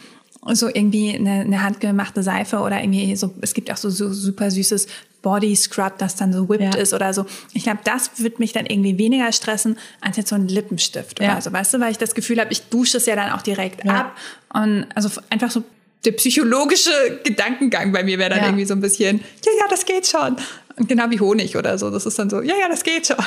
so 0.49 0.67
irgendwie 0.67 1.15
eine, 1.15 1.41
eine 1.41 1.63
handgemachte 1.63 2.23
Seife 2.23 2.60
oder 2.60 2.82
irgendwie 2.82 3.15
so, 3.15 3.34
es 3.41 3.53
gibt 3.53 3.71
auch 3.71 3.77
so, 3.77 3.89
so 3.89 4.12
super 4.12 4.51
süßes 4.51 4.88
Body 5.21 5.56
Scrub, 5.56 5.97
das 5.97 6.15
dann 6.15 6.34
so 6.34 6.49
whipped 6.49 6.75
ja. 6.75 6.79
ist 6.79 6.93
oder 6.93 7.13
so. 7.13 7.25
Ich 7.53 7.63
glaube, 7.63 7.79
das 7.84 8.12
wird 8.21 8.39
mich 8.39 8.51
dann 8.51 8.65
irgendwie 8.65 8.97
weniger 8.97 9.32
stressen 9.32 9.77
als 10.01 10.17
jetzt 10.17 10.29
so 10.29 10.36
ein 10.36 10.47
Lippenstift 10.47 11.21
ja. 11.21 11.34
oder 11.34 11.41
so, 11.41 11.51
weißt 11.51 11.75
du, 11.75 11.79
weil 11.79 11.91
ich 11.91 11.97
das 11.97 12.13
Gefühl 12.13 12.39
habe, 12.39 12.51
ich 12.51 12.63
dusche 12.63 12.97
es 12.97 13.06
ja 13.06 13.15
dann 13.15 13.32
auch 13.32 13.41
direkt 13.41 13.86
ja. 13.86 14.01
ab 14.01 14.17
und 14.53 14.86
also 14.95 15.10
einfach 15.29 15.49
so 15.49 15.63
der 16.06 16.12
psychologische 16.12 17.21
Gedankengang 17.23 17.93
bei 17.93 18.03
mir 18.03 18.19
wäre 18.19 18.32
dann 18.32 18.43
irgendwie 18.43 18.65
so 18.65 18.73
ein 18.73 18.82
bisschen, 18.82 19.19
ja, 19.19 19.51
ja, 19.60 19.65
das 19.69 19.86
geht 19.86 20.06
schon. 20.06 20.36
Und 20.75 20.89
genau 20.89 21.10
wie 21.10 21.19
Honig 21.19 21.56
oder 21.56 21.77
so. 21.77 21.89
Das 21.89 22.06
ist 22.06 22.17
dann 22.19 22.29
so, 22.29 22.41
ja, 22.41 22.56
ja, 22.60 22.67
das 22.67 22.84
geht 22.84 23.08
schon. 23.08 23.17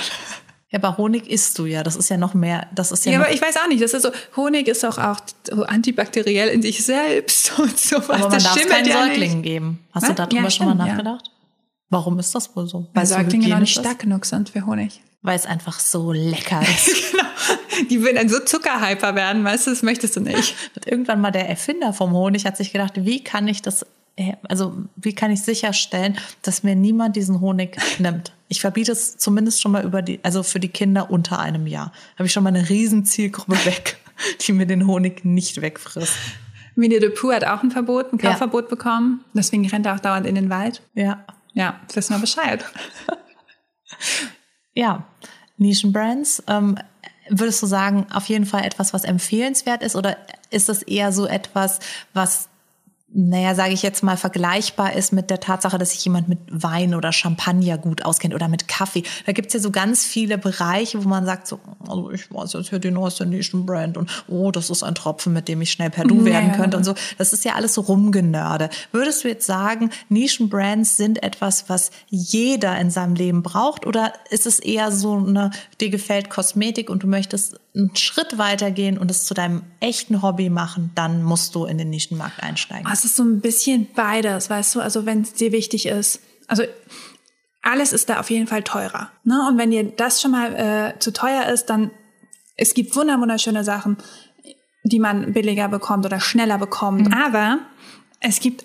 Ja, 0.71 0.81
aber 0.81 0.97
Honig 0.97 1.29
isst 1.29 1.59
du 1.59 1.67
ja. 1.67 1.83
Das 1.83 1.95
ist 1.95 2.09
ja 2.09 2.17
noch 2.17 2.35
mehr. 2.35 2.67
Das 2.75 2.91
ist 2.91 3.05
ja. 3.07 3.13
Ja, 3.13 3.21
aber 3.21 3.33
ich 3.33 3.41
weiß 3.41 3.57
auch 3.59 3.69
nicht. 3.69 3.83
Das 3.83 3.95
ist 3.95 4.03
so. 4.03 4.11
Honig 4.37 4.67
ist 4.67 4.85
auch 4.85 4.99
auch 4.99 5.21
antibakteriell 5.69 6.49
in 6.49 6.63
sich 6.63 6.85
selbst 6.85 7.53
und 7.59 7.79
so 7.79 7.97
was. 7.97 8.11
Aber 8.11 8.19
man 8.21 8.31
das 8.33 8.45
darf 8.45 8.67
keinen 8.67 8.89
ja 8.89 9.05
Säuglingen 9.05 9.43
geben. 9.43 9.79
Hast 9.93 10.03
was? 10.03 10.09
du 10.11 10.15
darüber 10.15 10.43
ja, 10.43 10.51
schon 10.51 10.67
mal 10.67 10.75
nachgedacht? 10.75 11.31
Warum 11.89 12.19
ist 12.19 12.35
das 12.35 12.55
wohl 12.57 12.67
so? 12.67 12.89
Weil 12.95 13.07
Säuglinge 13.07 13.49
noch 13.49 13.61
nicht 13.61 13.79
stark 13.79 14.01
genug 14.01 14.25
sind 14.27 14.51
für 14.51 14.67
Honig. 14.67 15.01
Weil 15.23 15.37
es 15.37 15.47
einfach 15.47 15.79
so 15.79 16.13
lecker 16.13 16.61
ist. 16.63 17.13
genau. 17.13 17.25
Die 17.91 18.03
würden 18.03 18.17
dann 18.17 18.29
so 18.29 18.41
Zuckerhyper 18.41 19.15
werden, 19.15 19.45
weißt 19.45 19.67
du, 19.67 19.71
das 19.71 19.83
möchtest 19.83 20.17
du 20.17 20.21
nicht. 20.21 20.55
Und 20.77 20.87
irgendwann 20.87 21.21
mal 21.21 21.31
der 21.31 21.49
Erfinder 21.49 21.93
vom 21.93 22.13
Honig 22.13 22.45
hat 22.45 22.57
sich 22.57 22.73
gedacht, 22.73 22.95
wie 22.97 23.23
kann 23.23 23.47
ich 23.47 23.63
das, 23.63 23.87
also 24.49 24.75
wie 24.97 25.15
kann 25.15 25.31
ich 25.31 25.43
sicherstellen, 25.43 26.17
dass 26.43 26.63
mir 26.63 26.75
niemand 26.75 27.17
diesen 27.17 27.41
Honig 27.41 27.77
nimmt? 27.99 28.33
Ich 28.49 28.61
verbiete 28.61 28.93
es 28.93 29.19
zumindest 29.19 29.61
schon 29.61 29.73
mal 29.73 29.85
über 29.85 30.03
die, 30.03 30.21
also 30.23 30.43
für 30.43 30.61
die 30.61 30.69
Kinder 30.69 31.11
unter 31.11 31.39
einem 31.39 31.67
Jahr. 31.67 31.93
Habe 32.15 32.27
ich 32.27 32.33
schon 32.33 32.43
mal 32.43 32.49
eine 32.49 32.69
riesen 32.69 33.05
Zielgruppe 33.05 33.53
weg, 33.65 33.99
die 34.41 34.53
mir 34.53 34.67
den 34.67 34.87
Honig 34.87 35.25
nicht 35.25 35.61
wegfrisst. 35.61 36.17
Winnie 36.77 37.01
the 37.01 37.09
Pooh 37.09 37.33
hat 37.33 37.45
auch 37.45 37.63
ein 37.63 37.71
Verbot, 37.71 38.13
ein 38.13 38.19
Kaufverbot 38.19 38.65
ja. 38.65 38.71
bekommen. 38.71 39.25
Deswegen 39.33 39.67
rennt 39.69 39.87
er 39.87 39.95
auch 39.95 40.01
dauernd 40.01 40.27
in 40.27 40.35
den 40.35 40.51
Wald. 40.51 40.83
Ja. 40.95 41.25
Ja, 41.55 41.81
wissen 41.95 42.15
wir 42.15 42.21
Bescheid. 42.21 42.65
ja, 44.75 45.07
Nischenbrands. 45.57 46.43
Ähm, 46.49 46.79
würdest 47.31 47.63
du 47.63 47.67
sagen, 47.67 48.07
auf 48.13 48.27
jeden 48.27 48.45
Fall 48.45 48.65
etwas, 48.65 48.93
was 48.93 49.05
empfehlenswert 49.05 49.83
ist? 49.83 49.97
Oder 49.97 50.19
ist 50.51 50.69
es 50.69 50.83
eher 50.83 51.13
so 51.13 51.27
etwas, 51.27 51.81
was 52.13 52.51
naja, 53.09 53.55
sage 53.55 53.73
ich 53.73 53.83
jetzt 53.83 54.03
mal, 54.03 54.17
vergleichbar 54.17 54.95
ist 54.95 55.13
mit 55.13 55.31
der 55.31 55.39
Tatsache, 55.39 55.79
dass 55.79 55.93
sich 55.93 56.05
jemand 56.05 56.29
mit 56.29 56.41
Wein 56.51 56.95
oder 56.95 57.13
Champagner 57.13 57.79
gut 57.79 58.05
auskennt 58.05 58.35
oder 58.35 58.49
mit 58.49 58.67
Kaffee. 58.67 59.05
Da 59.25 59.33
gibt's 59.33 59.55
ja 59.55 59.61
so 59.61 59.71
ganz 59.71 60.05
viele 60.05 60.39
Bereiche, 60.39 61.03
wo 61.03 61.09
man 61.09 61.25
sagt, 61.25 61.47
so, 61.47 61.61
also 61.89 62.11
ich 62.11 62.33
weiß 62.33 62.55
jetzt 62.55 62.69
hier 62.71 62.81
die 62.81 62.91
neueste 62.91 63.25
Nischenbrand 63.25 63.97
und 63.97 64.11
oh, 64.27 64.51
das 64.51 64.71
ist 64.71 64.83
ein 64.83 64.97
Tropfen, 64.97 65.33
mit 65.33 65.47
dem 65.47 65.63
ich 65.63 65.71
schnell 65.71 65.89
per 65.89 66.05
Du 66.05 66.25
werden 66.25 66.51
ja, 66.51 66.57
könnte 66.57 66.77
und 66.77 66.85
so. 66.85 66.95
Das 67.17 67.33
ist 67.33 67.45
ja 67.45 67.55
alles 67.55 67.75
so 67.75 67.83
rumgenörde. 67.83 68.71
Würdest 68.91 69.23
du 69.23 69.29
jetzt 69.29 69.47
sagen, 69.47 69.91
Nischenbrands 70.09 70.97
sind 70.97 71.23
etwas, 71.23 71.69
was 71.69 71.93
jeder 72.09 72.77
in 72.79 72.91
seinem 72.91 73.15
Leben 73.15 73.43
braucht 73.43 73.87
oder 73.87 74.13
ist 74.31 74.47
es 74.47 74.59
eher 74.59 74.91
so 74.91 75.17
eine, 75.17 75.53
dir 75.81 75.91
gefällt 75.91 76.29
Kosmetik 76.29 76.91
und 76.91 77.05
du 77.05 77.07
möchtest 77.07 77.61
einen 77.77 77.95
Schritt 77.95 78.39
weitergehen 78.39 78.97
und 78.97 79.11
es 79.11 79.25
zu 79.25 79.35
deinem 79.35 79.63
echten 79.81 80.23
Hobby 80.23 80.49
machen, 80.49 80.93
dann 80.95 81.23
musst 81.23 81.55
du 81.55 81.67
in 81.67 81.77
den 81.77 81.91
Nischenmarkt 81.91 82.43
einsteigen? 82.43 82.87
es 82.91 83.05
ist 83.05 83.17
so 83.17 83.23
ein 83.23 83.41
bisschen 83.41 83.89
beides, 83.95 84.49
weißt 84.49 84.75
du, 84.75 84.81
also 84.81 85.05
wenn 85.05 85.23
es 85.23 85.35
dir 85.35 85.53
wichtig 85.53 85.87
ist. 85.87 86.21
Also 86.49 86.63
alles 87.63 87.93
ist 87.93 88.09
da 88.09 88.21
auf 88.21 88.31
jeden 88.31 88.47
Fall 88.47 88.63
teurer. 88.63 89.11
Ne? 89.25 89.47
Und 89.49 89.59
wenn 89.59 89.71
dir 89.71 89.85
das 89.85 90.23
schon 90.23 90.31
mal 90.31 90.55
äh, 90.55 90.99
zu 91.01 91.13
teuer 91.13 91.47
ist, 91.47 91.67
dann 91.67 91.91
es 92.57 92.73
gibt 92.73 92.97
wunderschöne 92.97 93.65
Sachen, 93.65 93.99
die 94.85 94.99
man 94.99 95.33
billiger 95.33 95.69
bekommt 95.69 96.07
oder 96.07 96.21
schneller 96.21 96.59
bekommt. 96.59 97.09
Mhm. 97.09 97.13
Aber 97.13 97.59
es 98.21 98.41
gibt, 98.41 98.65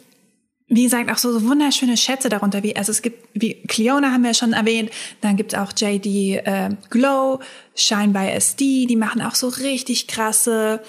wie 0.74 0.84
gesagt, 0.84 1.12
auch 1.12 1.18
so, 1.18 1.34
so 1.38 1.46
wunderschöne 1.50 1.98
Schätze 1.98 2.30
darunter. 2.30 2.64
Wie, 2.64 2.78
also 2.78 2.92
es 2.92 3.02
gibt, 3.02 3.28
wie 3.34 3.56
Cleona 3.68 4.14
haben 4.14 4.24
wir 4.24 4.34
schon 4.34 4.54
erwähnt, 4.54 4.90
dann 5.20 5.36
gibt 5.36 5.52
es 5.52 5.60
auch 5.60 5.74
JD 5.76 6.06
äh, 6.06 6.70
Glow, 6.90 7.42
Shine 7.76 8.14
by 8.14 8.30
SD, 8.30 8.86
die 8.86 8.96
machen 8.96 9.22
auch 9.22 9.36
so 9.36 9.50
richtig 9.50 10.08
krasse 10.08 10.82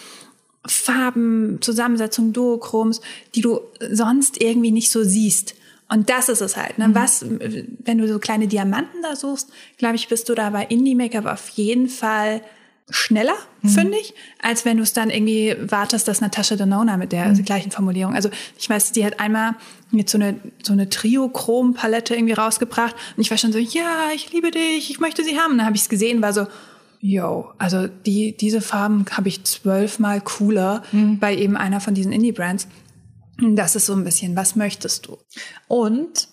Farben, 0.65 1.59
Zusammensetzung, 1.61 2.33
Duochroms, 2.33 3.01
die 3.35 3.41
du 3.41 3.59
sonst 3.91 4.41
irgendwie 4.41 4.71
nicht 4.71 4.93
so 4.93 5.03
siehst. 5.03 5.57
Und 5.89 6.11
das 6.11 6.29
ist 6.29 6.43
es 6.43 6.57
halt. 6.57 6.79
Ne? 6.79 6.87
Mhm. 6.87 6.95
Was, 6.95 7.25
wenn 7.29 7.99
du 7.99 8.07
so 8.07 8.21
kleine 8.21 8.47
Diamanten 8.47 9.03
da 9.03 9.17
suchst, 9.17 9.51
glaube 9.79 9.97
ich, 9.97 10.07
bist 10.07 10.29
du 10.29 10.37
da 10.37 10.51
bei 10.51 10.65
Indie-Make-up 10.65 11.27
auf 11.27 11.49
jeden 11.49 11.89
Fall 11.89 12.41
schneller, 12.91 13.35
mhm. 13.63 13.69
finde 13.69 13.99
ich, 13.99 14.15
als 14.41 14.65
wenn 14.65 14.77
du 14.77 14.83
es 14.83 14.93
dann 14.93 15.11
irgendwie 15.11 15.57
wartest, 15.61 16.09
dass 16.09 16.21
Natascha 16.21 16.57
Denona 16.57 16.97
mit 16.97 17.13
der 17.13 17.29
mhm. 17.29 17.45
gleichen 17.45 17.71
Formulierung. 17.71 18.15
Also 18.15 18.31
ich 18.59 18.69
weiß, 18.69 18.93
die 18.93 19.05
hat 19.05 19.21
einmal 19.21 19.55
mit 19.91 20.11
so 20.11 20.19
eine 20.19 20.41
so 20.63 20.73
eine 20.73 20.89
Trio-Chrom-Palette 20.89 22.15
irgendwie 22.15 22.35
rausgebracht 22.35 22.95
und 23.17 23.23
ich 23.23 23.31
war 23.31 23.39
schon 23.39 23.53
so, 23.53 23.59
ja, 23.59 24.11
ich 24.15 24.33
liebe 24.33 24.51
dich, 24.51 24.91
ich 24.91 25.01
möchte 25.01 25.25
sie 25.25 25.39
haben. 25.39 25.53
Und 25.53 25.59
dann 25.59 25.67
habe 25.67 25.77
ich 25.77 25.83
es 25.83 25.89
gesehen, 25.89 26.23
war 26.23 26.33
so, 26.33 26.47
Yo, 27.05 27.53
also 27.59 27.89
die, 27.89 28.37
diese 28.37 28.61
Farben 28.61 29.05
habe 29.11 29.29
ich 29.29 29.43
zwölfmal 29.43 30.21
cooler 30.21 30.85
mhm. 30.93 31.19
bei 31.19 31.37
eben 31.37 31.57
einer 31.57 31.81
von 31.81 31.95
diesen 31.95 32.13
Indie-Brands. 32.13 32.69
Das 33.41 33.75
ist 33.75 33.87
so 33.87 33.93
ein 33.95 34.05
bisschen, 34.05 34.37
was 34.37 34.55
möchtest 34.55 35.07
du? 35.07 35.19
Und 35.67 36.29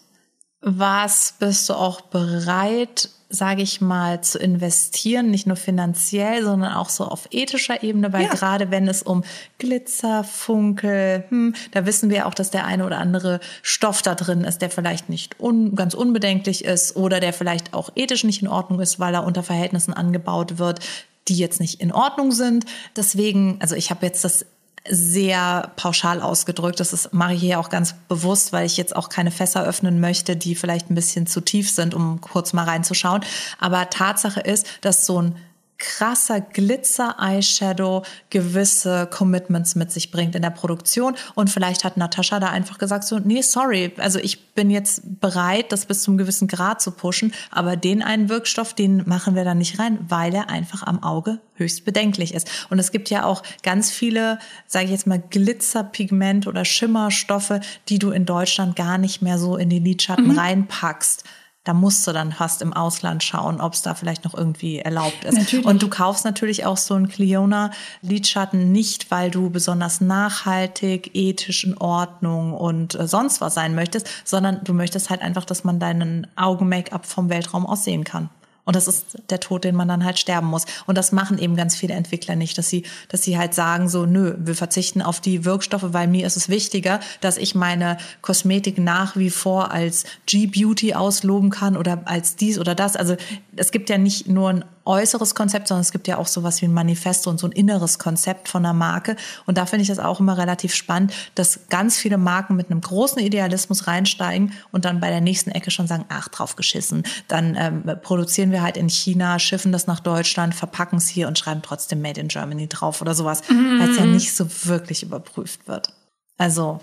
was 0.62 1.34
bist 1.40 1.68
du 1.70 1.74
auch 1.74 2.02
bereit, 2.02 3.10
sage 3.30 3.62
ich 3.62 3.80
mal, 3.80 4.22
zu 4.22 4.40
investieren, 4.40 5.30
nicht 5.30 5.46
nur 5.46 5.56
finanziell, 5.56 6.44
sondern 6.44 6.74
auch 6.74 6.90
so 6.90 7.06
auf 7.06 7.28
ethischer 7.30 7.84
Ebene, 7.84 8.12
weil 8.12 8.24
ja. 8.24 8.34
gerade 8.34 8.72
wenn 8.72 8.88
es 8.88 9.04
um 9.04 9.24
Glitzer, 9.60 10.24
Funkel, 10.24 11.26
hm, 11.30 11.54
da 11.72 11.86
wissen 11.86 12.10
wir 12.10 12.26
auch, 12.26 12.34
dass 12.34 12.50
der 12.50 12.66
eine 12.66 12.86
oder 12.86 12.98
andere 12.98 13.40
Stoff 13.62 14.02
da 14.02 14.16
drin 14.16 14.44
ist, 14.44 14.64
der 14.64 14.72
vielleicht 14.72 15.10
nicht 15.10 15.40
un, 15.40 15.76
ganz 15.76 15.94
unbedenklich 15.94 16.66
ist 16.66 16.96
oder 16.96 17.20
der 17.20 17.32
vielleicht 17.32 17.76
auch 17.76 17.92
ethisch 17.96 18.24
nicht 18.24 18.42
in 18.42 18.48
Ordnung 18.48 18.80
ist, 18.80 19.00
weil 19.00 19.14
er 19.14 19.24
unter 19.24 19.44
Verhältnissen 19.44 19.94
angebaut 19.94 20.58
wird, 20.58 20.80
die 21.28 21.36
jetzt 21.36 21.60
nicht 21.60 21.82
in 21.82 21.92
Ordnung 21.92 22.32
sind. 22.32 22.66
Deswegen, 22.96 23.58
also 23.62 23.76
ich 23.76 23.92
habe 23.92 24.08
jetzt 24.08 24.24
das 24.24 24.46
sehr 24.88 25.72
pauschal 25.76 26.22
ausgedrückt. 26.22 26.80
Das 26.80 26.94
ist, 26.94 27.14
mache 27.14 27.34
ich 27.34 27.42
hier 27.42 27.60
auch 27.60 27.70
ganz 27.70 27.96
bewusst, 28.08 28.54
weil 28.54 28.66
ich 28.66 28.78
jetzt 28.78 28.96
auch 28.96 29.10
keine 29.10 29.32
Fässer 29.32 29.64
öffnen 29.64 30.00
möchte, 30.00 30.36
die 30.36 30.56
vielleicht 30.56 30.90
ein 30.90 30.96
bisschen 30.96 31.28
zu 31.28 31.42
tief 31.42 31.70
sind, 31.70 31.94
um 31.94 32.22
kurz 32.22 32.54
mal 32.54 32.66
reinzuschauen. 32.66 33.24
Aber 33.60 33.90
Tatsache 33.90 34.40
ist, 34.42 34.68
dass 34.82 35.06
so 35.06 35.22
ein 35.22 35.36
krasser 35.80 36.42
Glitzer-Eyeshadow 36.42 38.04
gewisse 38.30 39.08
Commitments 39.08 39.76
mit 39.76 39.92
sich 39.92 40.12
bringt 40.12 40.36
in 40.36 40.42
der 40.42 40.50
Produktion. 40.50 41.16
Und 41.36 41.50
vielleicht 41.50 41.84
hat 41.84 41.98
Natascha 41.98 42.40
da 42.40 42.50
einfach 42.50 42.78
gesagt 42.78 43.06
so, 43.06 43.18
nee, 43.18 43.42
sorry, 43.42 43.94
also 43.98 44.20
ich 44.20 44.54
bin 44.54 44.70
jetzt 44.70 45.20
bereit, 45.20 45.72
das 45.72 45.86
bis 45.86 46.04
zum 46.04 46.18
gewissen 46.18 46.48
Grad 46.48 46.82
zu 46.82 46.92
pushen, 46.92 47.34
aber 47.50 47.78
den 47.78 48.04
einen 48.04 48.30
Wirkstoff, 48.30 48.74
den 48.74 49.08
machen 49.08 49.36
wir 49.36 49.46
da 49.46 49.56
nicht 49.56 49.80
rein, 49.80 50.00
weil 50.08 50.36
er 50.36 50.50
einfach 50.50 50.84
am 50.84 51.02
Auge 51.02 51.40
höchst 51.56 51.86
bedenklich 51.86 52.34
ist. 52.34 52.50
Und 52.70 52.80
es 52.80 52.92
gibt 52.92 53.10
ja 53.10 53.24
auch 53.24 53.42
ganz 53.64 53.92
viele, 53.92 54.40
sage 54.68 54.86
ich 54.86 54.92
jetzt 54.92 55.08
mal, 55.08 55.22
Glitzerpigment 55.30 56.48
oder 56.48 56.66
Schimmerstoffe, 56.66 57.60
die 57.88 58.00
du 58.00 58.12
in 58.12 58.26
Deutschland 58.26 58.76
gar 58.76 58.98
nicht 58.98 59.22
mehr 59.22 59.38
so 59.38 59.56
in 59.56 59.70
die 59.70 59.80
Lidschatten 59.80 60.34
mhm. 60.34 60.40
reinpackst 60.40 61.24
da 61.70 61.76
musst 61.76 62.08
du 62.08 62.14
dann 62.14 62.32
fast 62.32 62.64
im 62.64 62.74
Ausland 62.74 63.24
schauen, 63.24 63.62
ob 63.62 63.74
es 63.74 63.84
da 63.84 63.94
vielleicht 63.94 64.26
noch 64.26 64.34
irgendwie 64.34 64.80
erlaubt 64.80 65.24
ist. 65.24 65.38
Natürlich. 65.38 65.68
Und 65.68 65.84
du 65.84 65.88
kaufst 65.88 66.26
natürlich 66.26 66.66
auch 66.66 66.78
so 66.78 66.96
einen 66.96 67.10
Cliona 67.10 67.70
Lidschatten 68.02 68.72
nicht, 68.72 69.12
weil 69.12 69.30
du 69.30 69.52
besonders 69.52 70.02
nachhaltig, 70.02 71.12
ethisch 71.14 71.66
in 71.66 71.78
Ordnung 71.78 72.54
und 72.54 73.00
äh, 73.00 73.08
sonst 73.08 73.40
was 73.40 73.54
sein 73.54 73.76
möchtest, 73.76 74.08
sondern 74.26 74.64
du 74.64 74.74
möchtest 74.74 75.12
halt 75.12 75.22
einfach, 75.22 75.46
dass 75.46 75.64
man 75.64 75.80
deinen 75.80 76.26
Augen-Make-up 76.36 77.06
vom 77.06 77.30
Weltraum 77.30 77.68
aussehen 77.68 78.04
kann. 78.04 78.32
Und 78.70 78.76
das 78.76 78.88
ist 78.88 79.18
der 79.32 79.40
Tod, 79.40 79.64
den 79.64 79.74
man 79.74 79.88
dann 79.88 80.06
halt 80.06 80.20
sterben 80.20 80.46
muss. 80.46 80.68
Und 80.86 80.96
das 80.96 81.12
machen 81.12 81.40
eben 81.40 81.56
ganz 81.56 81.76
viele 81.76 81.96
Entwickler 81.96 82.36
nicht, 82.36 82.56
dass 82.56 82.70
sie, 82.70 82.84
dass 83.08 83.24
sie 83.24 83.36
halt 83.36 83.56
sagen 83.56 83.90
so, 83.90 84.06
nö, 84.06 84.36
wir 84.38 84.54
verzichten 84.54 85.02
auf 85.02 85.20
die 85.20 85.44
Wirkstoffe, 85.44 85.88
weil 85.88 86.08
mir 86.08 86.28
ist 86.28 86.38
es 86.38 86.50
wichtiger, 86.50 87.00
dass 87.20 87.38
ich 87.38 87.56
meine 87.56 87.98
Kosmetik 88.22 88.78
nach 88.78 89.18
wie 89.18 89.32
vor 89.32 89.72
als 89.72 90.04
G-Beauty 90.28 90.94
ausloben 90.94 91.50
kann 91.50 91.76
oder 91.76 92.04
als 92.06 92.36
dies 92.36 92.60
oder 92.60 92.76
das. 92.76 92.96
Also 92.96 93.18
es 93.56 93.72
gibt 93.72 93.90
ja 93.90 93.98
nicht 93.98 94.28
nur 94.28 94.50
ein 94.52 94.66
äußeres 94.90 95.36
Konzept, 95.36 95.68
sondern 95.68 95.82
es 95.82 95.92
gibt 95.92 96.08
ja 96.08 96.18
auch 96.18 96.28
sowas 96.28 96.62
wie 96.62 96.66
ein 96.66 96.74
Manifesto 96.74 97.30
und 97.30 97.40
so 97.40 97.48
ein 97.48 97.52
inneres 97.52 98.00
Konzept 98.00 98.50
von 98.50 98.66
einer 98.66 98.74
Marke. 98.74 99.16
Und 99.46 99.58
da 99.58 99.66
finde 99.66 99.84
ich 99.84 99.88
das 99.88 100.00
auch 100.00 100.20
immer 100.20 100.38
relativ 100.38 100.74
spannend, 100.74 101.14
dass 101.36 101.68
ganz 101.70 101.98
viele 101.98 102.18
Marken 102.18 102.56
mit 102.56 102.72
einem 102.72 102.82
großen 102.82 103.22
Idealismus 103.22 103.88
reinsteigen 103.88 104.54
und 104.72 104.86
dann 104.86 105.00
bei 105.00 105.10
der 105.10 105.22
nächsten 105.22 105.52
Ecke 105.52 105.70
schon 105.70 105.88
sagen, 105.88 106.06
ach, 106.10 106.28
drauf 106.30 106.56
geschissen. 106.56 107.04
Dann 107.28 107.56
ähm, 107.56 107.84
produzieren 108.02 108.52
wir 108.52 108.59
halt 108.62 108.78
in 108.78 108.90
China, 108.90 109.40
schiffen 109.40 109.72
das 109.72 109.88
nach 109.88 110.00
Deutschland, 110.00 110.56
verpacken 110.56 110.98
es 110.98 111.08
hier 111.08 111.28
und 111.28 111.38
schreiben 111.38 111.62
trotzdem 111.62 112.02
Made 112.02 112.20
in 112.20 112.28
Germany 112.28 112.68
drauf 112.68 113.02
oder 113.02 113.16
sowas, 113.16 113.42
mhm. 113.50 113.80
weil 113.80 113.90
es 113.90 113.98
ja 113.98 114.06
nicht 114.06 114.36
so 114.36 114.48
wirklich 114.66 115.04
überprüft 115.04 115.68
wird. 115.68 115.94
Also 116.38 116.82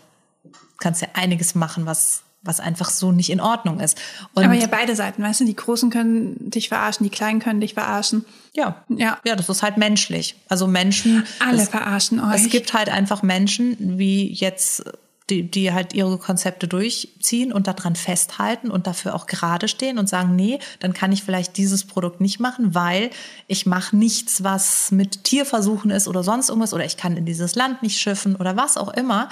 kannst 0.78 1.02
ja 1.02 1.08
einiges 1.14 1.54
machen, 1.54 1.86
was 1.86 2.22
was 2.46 2.60
einfach 2.60 2.90
so 2.90 3.12
nicht 3.12 3.30
in 3.30 3.40
Ordnung 3.40 3.80
ist. 3.80 3.98
Und 4.34 4.44
Aber 4.44 4.54
ja, 4.54 4.66
beide 4.66 4.94
Seiten, 4.94 5.22
weißt 5.22 5.40
du, 5.40 5.44
die 5.44 5.56
Großen 5.56 5.90
können 5.90 6.50
dich 6.50 6.68
verarschen, 6.68 7.04
die 7.04 7.10
Kleinen 7.10 7.40
können 7.40 7.60
dich 7.60 7.74
verarschen. 7.74 8.24
Ja, 8.54 8.84
ja, 8.88 9.18
ja, 9.24 9.36
das 9.36 9.48
ist 9.48 9.62
halt 9.62 9.76
menschlich. 9.76 10.36
Also 10.48 10.66
Menschen. 10.66 11.26
Alle 11.40 11.62
es, 11.62 11.68
verarschen 11.68 12.20
euch. 12.20 12.44
Es 12.44 12.48
gibt 12.48 12.72
halt 12.72 12.88
einfach 12.88 13.22
Menschen, 13.22 13.98
wie 13.98 14.32
jetzt 14.32 14.84
die, 15.30 15.50
die 15.50 15.72
halt 15.72 15.92
ihre 15.92 16.18
Konzepte 16.18 16.68
durchziehen 16.68 17.52
und 17.52 17.66
daran 17.66 17.96
festhalten 17.96 18.70
und 18.70 18.86
dafür 18.86 19.14
auch 19.14 19.26
gerade 19.26 19.68
stehen 19.68 19.98
und 19.98 20.08
sagen, 20.08 20.36
nee, 20.36 20.60
dann 20.80 20.92
kann 20.92 21.12
ich 21.12 21.22
vielleicht 21.22 21.56
dieses 21.56 21.84
Produkt 21.84 22.20
nicht 22.20 22.38
machen, 22.38 22.74
weil 22.74 23.10
ich 23.46 23.66
mache 23.66 23.96
nichts, 23.96 24.44
was 24.44 24.92
mit 24.92 25.24
Tierversuchen 25.24 25.90
ist 25.90 26.06
oder 26.06 26.22
sonst 26.22 26.48
irgendwas 26.48 26.74
oder 26.74 26.84
ich 26.84 26.96
kann 26.96 27.16
in 27.16 27.26
dieses 27.26 27.54
Land 27.54 27.82
nicht 27.82 27.98
schiffen 27.98 28.36
oder 28.36 28.56
was 28.56 28.76
auch 28.76 28.92
immer 28.94 29.28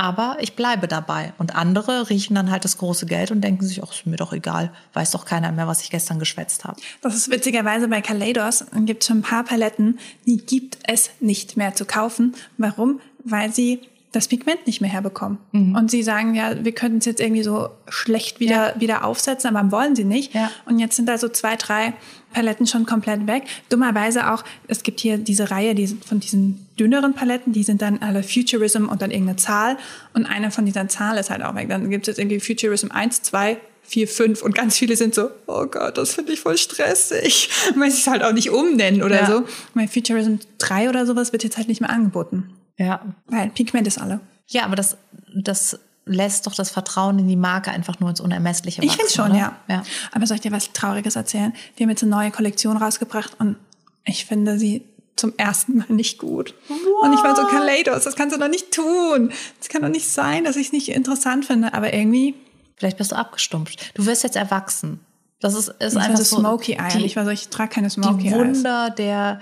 aber 0.00 0.38
ich 0.40 0.56
bleibe 0.56 0.88
dabei. 0.88 1.34
Und 1.36 1.54
andere 1.54 2.08
riechen 2.08 2.34
dann 2.34 2.50
halt 2.50 2.64
das 2.64 2.78
große 2.78 3.04
Geld 3.04 3.30
und 3.30 3.42
denken 3.42 3.66
sich, 3.66 3.82
ach, 3.82 3.92
ist 3.92 4.06
mir 4.06 4.16
doch 4.16 4.32
egal, 4.32 4.72
weiß 4.94 5.10
doch 5.10 5.26
keiner 5.26 5.52
mehr, 5.52 5.66
was 5.66 5.82
ich 5.82 5.90
gestern 5.90 6.18
geschwätzt 6.18 6.64
habe. 6.64 6.80
Das 7.02 7.14
ist 7.14 7.30
witzigerweise 7.30 7.86
bei 7.86 8.00
Kaleidos, 8.00 8.64
gibt 8.86 9.04
schon 9.04 9.18
ein 9.18 9.22
paar 9.22 9.44
Paletten, 9.44 9.98
die 10.24 10.38
gibt 10.38 10.78
es 10.84 11.10
nicht 11.20 11.58
mehr 11.58 11.74
zu 11.74 11.84
kaufen. 11.84 12.34
Warum? 12.56 13.00
Weil 13.24 13.52
sie 13.52 13.80
das 14.12 14.26
Pigment 14.26 14.66
nicht 14.66 14.80
mehr 14.80 14.90
herbekommen. 14.90 15.38
Mhm. 15.52 15.76
Und 15.76 15.90
sie 15.90 16.02
sagen, 16.02 16.34
ja, 16.34 16.64
wir 16.64 16.72
könnten 16.72 16.98
es 16.98 17.04
jetzt 17.04 17.20
irgendwie 17.20 17.44
so 17.44 17.68
schlecht 17.88 18.40
wieder, 18.40 18.74
ja. 18.74 18.80
wieder 18.80 19.04
aufsetzen, 19.04 19.54
aber 19.54 19.70
wollen 19.70 19.94
sie 19.94 20.04
nicht. 20.04 20.34
Ja. 20.34 20.50
Und 20.66 20.80
jetzt 20.80 20.96
sind 20.96 21.08
da 21.08 21.16
so 21.16 21.28
zwei, 21.28 21.54
drei 21.54 21.94
Paletten 22.32 22.66
schon 22.66 22.86
komplett 22.86 23.26
weg. 23.26 23.44
Dummerweise 23.68 24.32
auch, 24.32 24.44
es 24.66 24.82
gibt 24.82 25.00
hier 25.00 25.16
diese 25.16 25.50
Reihe 25.50 25.74
die, 25.74 25.86
von 25.86 26.18
diesen 26.18 26.66
dünneren 26.78 27.14
Paletten, 27.14 27.52
die 27.52 27.62
sind 27.62 27.82
dann 27.82 27.98
alle 27.98 28.22
Futurism 28.22 28.88
und 28.88 29.00
dann 29.00 29.10
irgendeine 29.12 29.36
Zahl. 29.36 29.76
Und 30.12 30.26
eine 30.26 30.50
von 30.50 30.66
dieser 30.66 30.88
Zahl 30.88 31.16
ist 31.16 31.30
halt 31.30 31.42
auch 31.42 31.54
weg. 31.54 31.68
Dann 31.68 31.88
gibt 31.90 32.08
es 32.08 32.16
jetzt 32.16 32.18
irgendwie 32.18 32.40
Futurism 32.40 32.90
1, 32.90 33.22
2, 33.22 33.58
vier, 33.82 34.06
fünf 34.06 34.42
und 34.42 34.54
ganz 34.54 34.78
viele 34.78 34.94
sind 34.94 35.16
so, 35.16 35.30
oh 35.48 35.66
Gott, 35.66 35.98
das 35.98 36.14
finde 36.14 36.32
ich 36.32 36.40
voll 36.40 36.56
stressig. 36.56 37.50
Man 37.74 37.90
sich 37.90 38.06
halt 38.06 38.22
auch 38.22 38.32
nicht 38.32 38.50
umnennen 38.50 39.02
oder 39.02 39.22
ja. 39.22 39.26
so. 39.26 39.44
Mein 39.74 39.88
Futurism 39.88 40.36
3 40.58 40.88
oder 40.88 41.06
sowas 41.06 41.32
wird 41.32 41.42
jetzt 41.42 41.56
halt 41.56 41.66
nicht 41.66 41.80
mehr 41.80 41.90
angeboten. 41.90 42.52
Ja. 42.80 43.00
Weil 43.26 43.50
Pigment 43.50 43.86
ist 43.86 43.98
alle. 43.98 44.20
Ja, 44.48 44.64
aber 44.64 44.74
das, 44.74 44.96
das 45.34 45.78
lässt 46.06 46.46
doch 46.46 46.54
das 46.54 46.70
Vertrauen 46.70 47.18
in 47.18 47.28
die 47.28 47.36
Marke 47.36 47.70
einfach 47.70 48.00
nur 48.00 48.10
ins 48.10 48.20
Unermessliche 48.20 48.82
wachsen. 48.82 48.90
Ich 48.90 48.96
finde 48.96 49.12
schon, 49.12 49.38
ja. 49.38 49.54
ja. 49.68 49.82
Aber 50.12 50.26
soll 50.26 50.36
ich 50.36 50.40
dir 50.40 50.50
was 50.50 50.72
Trauriges 50.72 51.14
erzählen? 51.14 51.52
Die 51.78 51.82
haben 51.82 51.90
jetzt 51.90 52.02
eine 52.02 52.10
neue 52.10 52.30
Kollektion 52.30 52.78
rausgebracht 52.78 53.38
und 53.38 53.56
ich 54.04 54.24
finde 54.24 54.58
sie 54.58 54.82
zum 55.14 55.34
ersten 55.36 55.76
Mal 55.76 55.86
nicht 55.90 56.18
gut. 56.18 56.54
What? 56.68 56.78
Und 57.02 57.12
ich 57.12 57.22
war 57.22 57.36
so, 57.36 57.44
Kaleidos, 57.44 58.04
das 58.04 58.16
kannst 58.16 58.34
du 58.34 58.40
doch 58.40 58.48
nicht 58.48 58.72
tun. 58.72 59.30
Das 59.58 59.68
kann 59.68 59.82
doch 59.82 59.90
nicht 59.90 60.08
sein, 60.08 60.44
dass 60.44 60.56
ich 60.56 60.68
es 60.68 60.72
nicht 60.72 60.88
interessant 60.88 61.44
finde. 61.44 61.74
Aber 61.74 61.92
irgendwie. 61.92 62.34
Vielleicht 62.76 62.96
bist 62.96 63.12
du 63.12 63.16
abgestumpft. 63.16 63.90
Du 63.92 64.06
wirst 64.06 64.22
jetzt 64.22 64.36
erwachsen. 64.36 65.00
Das 65.40 65.52
ist, 65.52 65.68
ist 65.68 65.92
ich 65.92 66.00
einfach 66.00 66.18
so 66.18 66.38
Smoky 66.38 66.72
Eye. 66.72 66.88
Die, 66.96 67.04
ich 67.04 67.16
war 67.16 67.26
so, 67.26 67.30
ich 67.30 67.48
trage 67.48 67.74
keine 67.74 67.90
Smoky 67.90 68.28
Eyes. 68.28 68.32
Die 68.32 68.38
Wunder 68.38 68.86
Eyes. 68.86 68.94
der, 68.94 69.40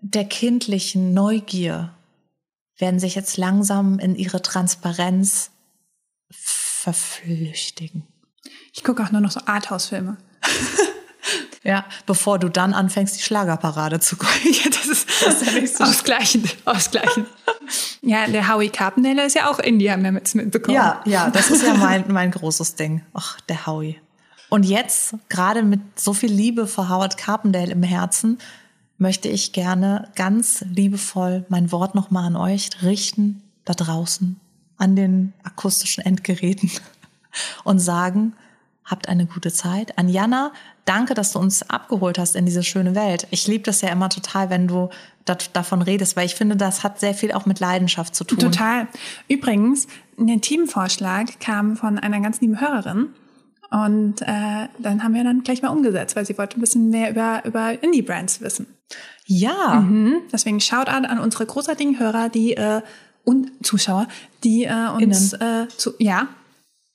der 0.00 0.24
kindlichen 0.24 1.12
Neugier 1.12 1.92
werden 2.78 3.00
sich 3.00 3.14
jetzt 3.14 3.36
langsam 3.36 3.98
in 3.98 4.14
ihre 4.14 4.40
Transparenz 4.40 5.50
verflüchtigen. 6.30 8.06
Ich 8.72 8.84
gucke 8.84 9.02
auch 9.02 9.10
nur 9.10 9.20
noch 9.20 9.32
so 9.32 9.40
Arthouse-Filme. 9.44 10.16
Ja, 11.64 11.84
bevor 12.06 12.38
du 12.38 12.48
dann 12.48 12.72
anfängst, 12.72 13.18
die 13.18 13.22
Schlagerparade 13.22 14.00
zu 14.00 14.16
gucken. 14.16 14.40
ja, 14.52 14.70
das 14.70 14.86
ist, 14.86 15.08
das 15.22 15.42
ist 15.42 15.52
nächste 15.52 15.84
ausgleichend, 15.86 16.56
ausgleichend. 16.64 17.26
ja, 18.00 18.26
der 18.26 18.48
Howie 18.48 18.70
Carpendale 18.70 19.26
ist 19.26 19.34
ja 19.34 19.50
auch 19.50 19.58
Indie, 19.58 19.90
haben 19.90 20.02
wir 20.02 20.12
jetzt 20.12 20.34
mitbekommen. 20.34 20.76
Ja, 20.76 21.02
ja, 21.04 21.28
das 21.30 21.50
ist 21.50 21.62
ja 21.62 21.74
mein, 21.74 22.04
mein 22.08 22.30
großes 22.30 22.76
Ding. 22.76 23.02
Ach, 23.12 23.40
der 23.42 23.66
Howie. 23.66 24.00
Und 24.48 24.64
jetzt, 24.64 25.14
gerade 25.28 25.62
mit 25.62 25.80
so 26.00 26.14
viel 26.14 26.32
Liebe 26.32 26.66
für 26.66 26.88
Howard 26.88 27.18
Carpendale 27.18 27.72
im 27.72 27.82
Herzen, 27.82 28.38
möchte 28.98 29.28
ich 29.28 29.52
gerne 29.52 30.08
ganz 30.16 30.64
liebevoll 30.68 31.46
mein 31.48 31.72
Wort 31.72 31.94
nochmal 31.94 32.26
an 32.26 32.36
euch 32.36 32.70
richten, 32.82 33.42
da 33.64 33.72
draußen, 33.74 34.38
an 34.76 34.96
den 34.96 35.32
akustischen 35.44 36.04
Endgeräten 36.04 36.70
und 37.64 37.78
sagen, 37.78 38.34
habt 38.84 39.08
eine 39.08 39.26
gute 39.26 39.52
Zeit. 39.52 39.98
An 39.98 40.08
Jana, 40.08 40.52
danke, 40.84 41.14
dass 41.14 41.32
du 41.32 41.38
uns 41.38 41.68
abgeholt 41.68 42.18
hast 42.18 42.34
in 42.34 42.46
diese 42.46 42.62
schöne 42.62 42.94
Welt. 42.94 43.26
Ich 43.30 43.46
liebe 43.46 43.64
das 43.64 43.82
ja 43.82 43.90
immer 43.90 44.08
total, 44.08 44.50
wenn 44.50 44.66
du 44.66 44.88
davon 45.52 45.82
redest, 45.82 46.16
weil 46.16 46.26
ich 46.26 46.34
finde, 46.34 46.56
das 46.56 46.82
hat 46.82 46.98
sehr 46.98 47.14
viel 47.14 47.32
auch 47.32 47.44
mit 47.44 47.60
Leidenschaft 47.60 48.14
zu 48.14 48.24
tun. 48.24 48.38
Total. 48.38 48.88
Übrigens, 49.28 49.86
ein 50.18 50.40
Teamvorschlag 50.40 51.38
kam 51.38 51.76
von 51.76 51.98
einer 51.98 52.20
ganz 52.20 52.40
lieben 52.40 52.60
Hörerin. 52.60 53.08
Und 53.70 54.22
äh, 54.22 54.68
dann 54.78 55.02
haben 55.02 55.14
wir 55.14 55.24
dann 55.24 55.42
gleich 55.42 55.60
mal 55.60 55.68
umgesetzt, 55.68 56.16
weil 56.16 56.24
sie 56.24 56.38
wollte 56.38 56.58
ein 56.58 56.60
bisschen 56.60 56.88
mehr 56.88 57.10
über, 57.10 57.42
über 57.44 57.82
Indie-Brands 57.82 58.40
wissen. 58.40 58.66
Ja. 59.26 59.80
Mhm. 59.80 60.22
Deswegen 60.32 60.60
Shoutout 60.60 61.06
an 61.06 61.18
unsere 61.18 61.44
großartigen 61.44 61.98
Hörer, 61.98 62.30
die 62.30 62.56
äh, 62.56 62.80
und 63.24 63.50
Zuschauer, 63.62 64.08
die 64.42 64.64
äh, 64.64 64.88
uns 64.88 65.34
äh, 65.34 65.68
zu, 65.68 65.92
ja 65.98 66.28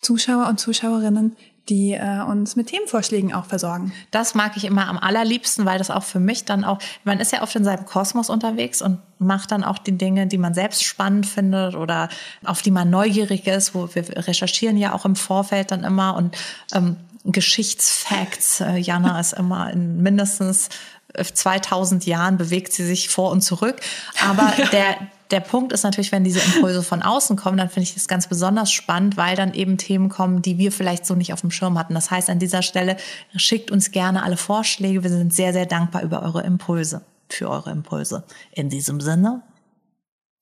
Zuschauer 0.02 0.48
und 0.48 0.60
Zuschauerinnen, 0.60 1.36
die 1.70 1.94
äh, 1.94 2.22
uns 2.22 2.56
mit 2.56 2.68
Themenvorschlägen 2.68 3.34
auch 3.34 3.46
versorgen. 3.46 3.94
Das 4.12 4.36
mag 4.36 4.58
ich 4.58 4.66
immer 4.66 4.88
am 4.88 4.98
allerliebsten, 4.98 5.66
weil 5.66 5.78
das 5.78 5.90
auch 5.90 6.04
für 6.04 6.20
mich 6.20 6.44
dann 6.44 6.66
auch, 6.66 6.80
man 7.04 7.20
ist 7.20 7.32
ja 7.32 7.42
oft 7.42 7.56
in 7.56 7.64
seinem 7.64 7.86
Kosmos 7.86 8.30
unterwegs 8.30 8.82
und 8.82 9.00
macht 9.18 9.52
dann 9.52 9.64
auch 9.64 9.78
die 9.78 9.98
Dinge, 9.98 10.28
die 10.28 10.38
man 10.38 10.54
selbst 10.54 10.84
spannend 10.84 11.26
findet 11.26 11.76
oder 11.76 12.10
auf 12.44 12.62
die 12.62 12.72
man 12.72 12.90
neugierig 12.90 13.48
ist, 13.48 13.74
wo 13.74 13.88
wir 13.94 14.28
recherchieren 14.28 14.78
ja 14.78 14.94
auch 14.94 15.06
im 15.06 15.16
Vorfeld 15.16 15.72
dann 15.72 15.86
immer 15.86 16.16
und 16.16 16.36
ähm, 16.74 16.98
Geschichtsfacts. 17.24 18.60
Äh, 18.60 18.78
Jana 18.78 19.20
ist 19.22 19.34
immer 19.34 19.72
in 19.72 20.02
mindestens 20.02 20.70
2000 21.16 22.06
Jahren 22.06 22.38
bewegt 22.38 22.74
sie 22.74 22.86
sich 22.86 23.10
vor 23.10 23.32
und 23.32 23.42
zurück. 23.42 23.80
Aber 24.28 24.52
der, 24.72 24.98
der 25.34 25.40
Punkt 25.40 25.74
ist 25.74 25.82
natürlich, 25.82 26.12
wenn 26.12 26.24
diese 26.24 26.40
Impulse 26.40 26.84
von 26.84 27.02
außen 27.02 27.36
kommen, 27.36 27.58
dann 27.58 27.68
finde 27.68 27.90
ich 27.90 27.96
das 27.96 28.08
ganz 28.08 28.28
besonders 28.28 28.72
spannend, 28.72 29.18
weil 29.18 29.36
dann 29.36 29.56
eben 29.56 29.80
Themen 29.80 30.08
kommen, 30.08 30.44
die 30.44 30.60
wir 30.60 30.72
vielleicht 30.72 31.08
so 31.08 31.16
nicht 31.16 31.34
auf 31.34 31.42
dem 31.42 31.50
Schirm 31.50 31.80
hatten. 31.80 31.96
Das 31.96 32.12
heißt, 32.12 32.30
an 32.30 32.38
dieser 32.38 32.62
Stelle 32.62 32.98
schickt 33.36 33.72
uns 33.72 33.90
gerne 33.90 34.22
alle 34.22 34.38
Vorschläge. 34.38 35.02
Wir 35.02 35.10
sind 35.10 35.34
sehr, 35.34 35.52
sehr 35.52 35.66
dankbar 35.66 36.04
über 36.04 36.22
eure 36.22 36.44
Impulse, 36.44 37.02
für 37.30 37.50
eure 37.50 37.72
Impulse. 37.72 38.26
In 38.52 38.70
diesem 38.70 39.02
Sinne 39.02 39.42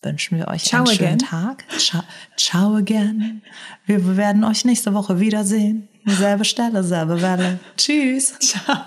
wünschen 0.02 0.38
wir 0.38 0.50
euch 0.50 0.66
Ciao 0.66 0.84
einen 0.84 0.94
schönen 0.94 1.20
Tag. 1.20 1.64
Ciao, 1.78 2.04
ciao 2.36 2.76
again. 2.76 3.42
Wir 3.86 4.18
werden 4.18 4.44
euch 4.44 4.66
nächste 4.66 4.94
Woche 4.94 5.22
wiedersehen. 5.22 5.88
Selbe 6.06 6.44
Stelle, 6.44 6.84
selbe 6.84 7.22
Welle. 7.22 7.60
Tschüss. 7.78 8.38
Ciao. 8.40 8.84